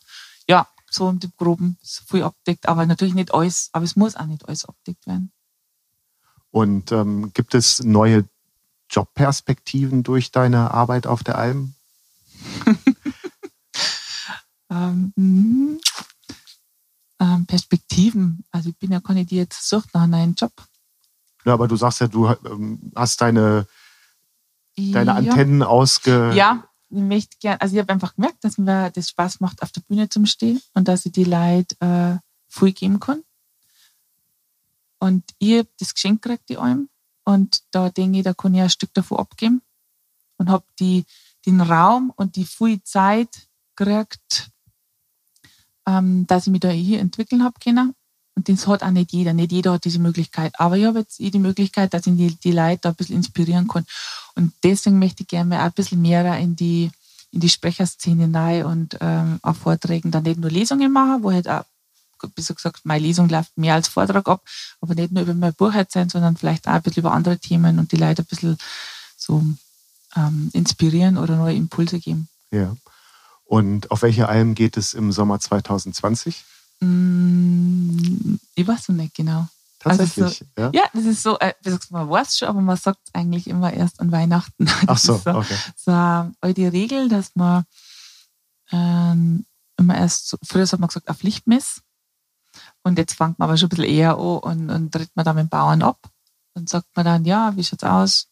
[0.48, 3.68] Ja, so im Groben ist viel abdeckt, aber natürlich nicht alles.
[3.72, 5.30] Aber es muss auch nicht alles abdeckt werden.
[6.50, 8.24] Und ähm, gibt es neue
[8.88, 11.74] Jobperspektiven durch deine Arbeit auf der Alm?
[14.70, 15.80] Ähm, mhm.
[17.18, 18.44] ähm, Perspektiven.
[18.50, 20.52] Also ich bin ja keine, die jetzt sucht nach einem Job.
[21.44, 23.66] Ja, aber du sagst ja, du ähm, hast deine,
[24.76, 25.16] deine ja.
[25.16, 26.32] Antennen ausge...
[26.34, 29.70] Ja, ich möchte gern, also ich habe einfach gemerkt, dass mir das Spaß macht, auf
[29.72, 32.18] der Bühne zum Stehen und dass ich die Leute äh,
[32.48, 33.22] viel geben kann.
[34.98, 36.88] Und ich habe das Geschenk gekriegt, die Alm.
[37.24, 39.62] Und da denke ich, da kann ich ein Stück davon abgeben.
[40.36, 41.04] Und habe die,
[41.46, 44.50] den Raum und die viel Zeit gekriegt,
[45.86, 47.94] ähm, dass ich mich da hier entwickeln habe können.
[48.36, 49.34] Und das hat auch nicht jeder.
[49.34, 50.58] Nicht jeder hat diese Möglichkeit.
[50.58, 53.16] Aber ich habe jetzt eh die Möglichkeit, dass ich die, die Leute da ein bisschen
[53.16, 53.84] inspirieren kann.
[54.34, 56.90] Und deswegen möchte ich gerne auch ein bisschen mehr in die,
[57.32, 61.48] in die Sprecherszene rein und ähm, auf Vorträgen dann nicht nur Lesungen machen, wo halt
[61.48, 61.64] auch,
[62.34, 64.42] wie so gesagt, meine Lesung läuft mehr als Vortrag ab,
[64.80, 67.38] aber nicht nur über mein Buch halt sein, sondern vielleicht auch ein bisschen über andere
[67.38, 68.58] Themen und die Leute ein bisschen
[69.16, 69.44] so
[70.16, 72.28] ähm, inspirieren oder neue Impulse geben.
[72.50, 72.76] Ja.
[73.50, 76.44] Und auf welche Alm geht es im Sommer 2020?
[76.78, 79.48] Mm, ich weiß noch nicht genau.
[79.82, 80.70] Also so- Tatsächlich, ja?
[80.72, 81.52] Ja, das ist so, äh,
[81.90, 84.68] man weiß schon, aber man sagt es eigentlich immer erst an Weihnachten.
[84.68, 85.56] Ach Das so, ist so, okay.
[85.74, 87.64] so eine alte Regel, dass man
[88.70, 89.44] ähm,
[89.76, 91.80] immer erst, so, früher hat man gesagt, auf Lichtmess.
[92.84, 95.34] Und jetzt fängt man aber schon ein bisschen eher an und, und tritt man dann
[95.34, 95.98] mit dem Bauern ab.
[96.54, 98.28] Dann sagt man dann, ja, wie schaut's aus?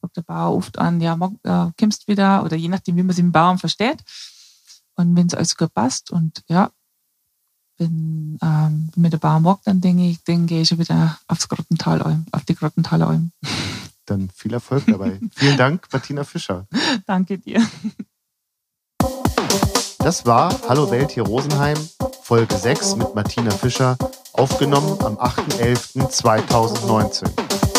[0.00, 3.14] Sagt der Bauer oft an, ja, mag, äh, kommst wieder, oder je nachdem, wie man
[3.14, 3.98] sich mit dem Bauern versteht.
[4.96, 6.70] Und wenn es alles gut passt und ja,
[7.78, 11.48] wenn, ähm, mir der Bauer mag, dann denke ich, dann gehe ich schon wieder aufs
[11.48, 13.32] Grottental, auf die Grottentaler Alm.
[14.04, 15.20] Dann viel Erfolg dabei.
[15.32, 16.66] Vielen Dank, Martina Fischer.
[17.06, 17.64] Danke dir.
[19.98, 21.78] Das war Hallo Welt hier Rosenheim,
[22.22, 23.96] Folge 6 mit Martina Fischer,
[24.32, 27.71] aufgenommen am 8.11.2019.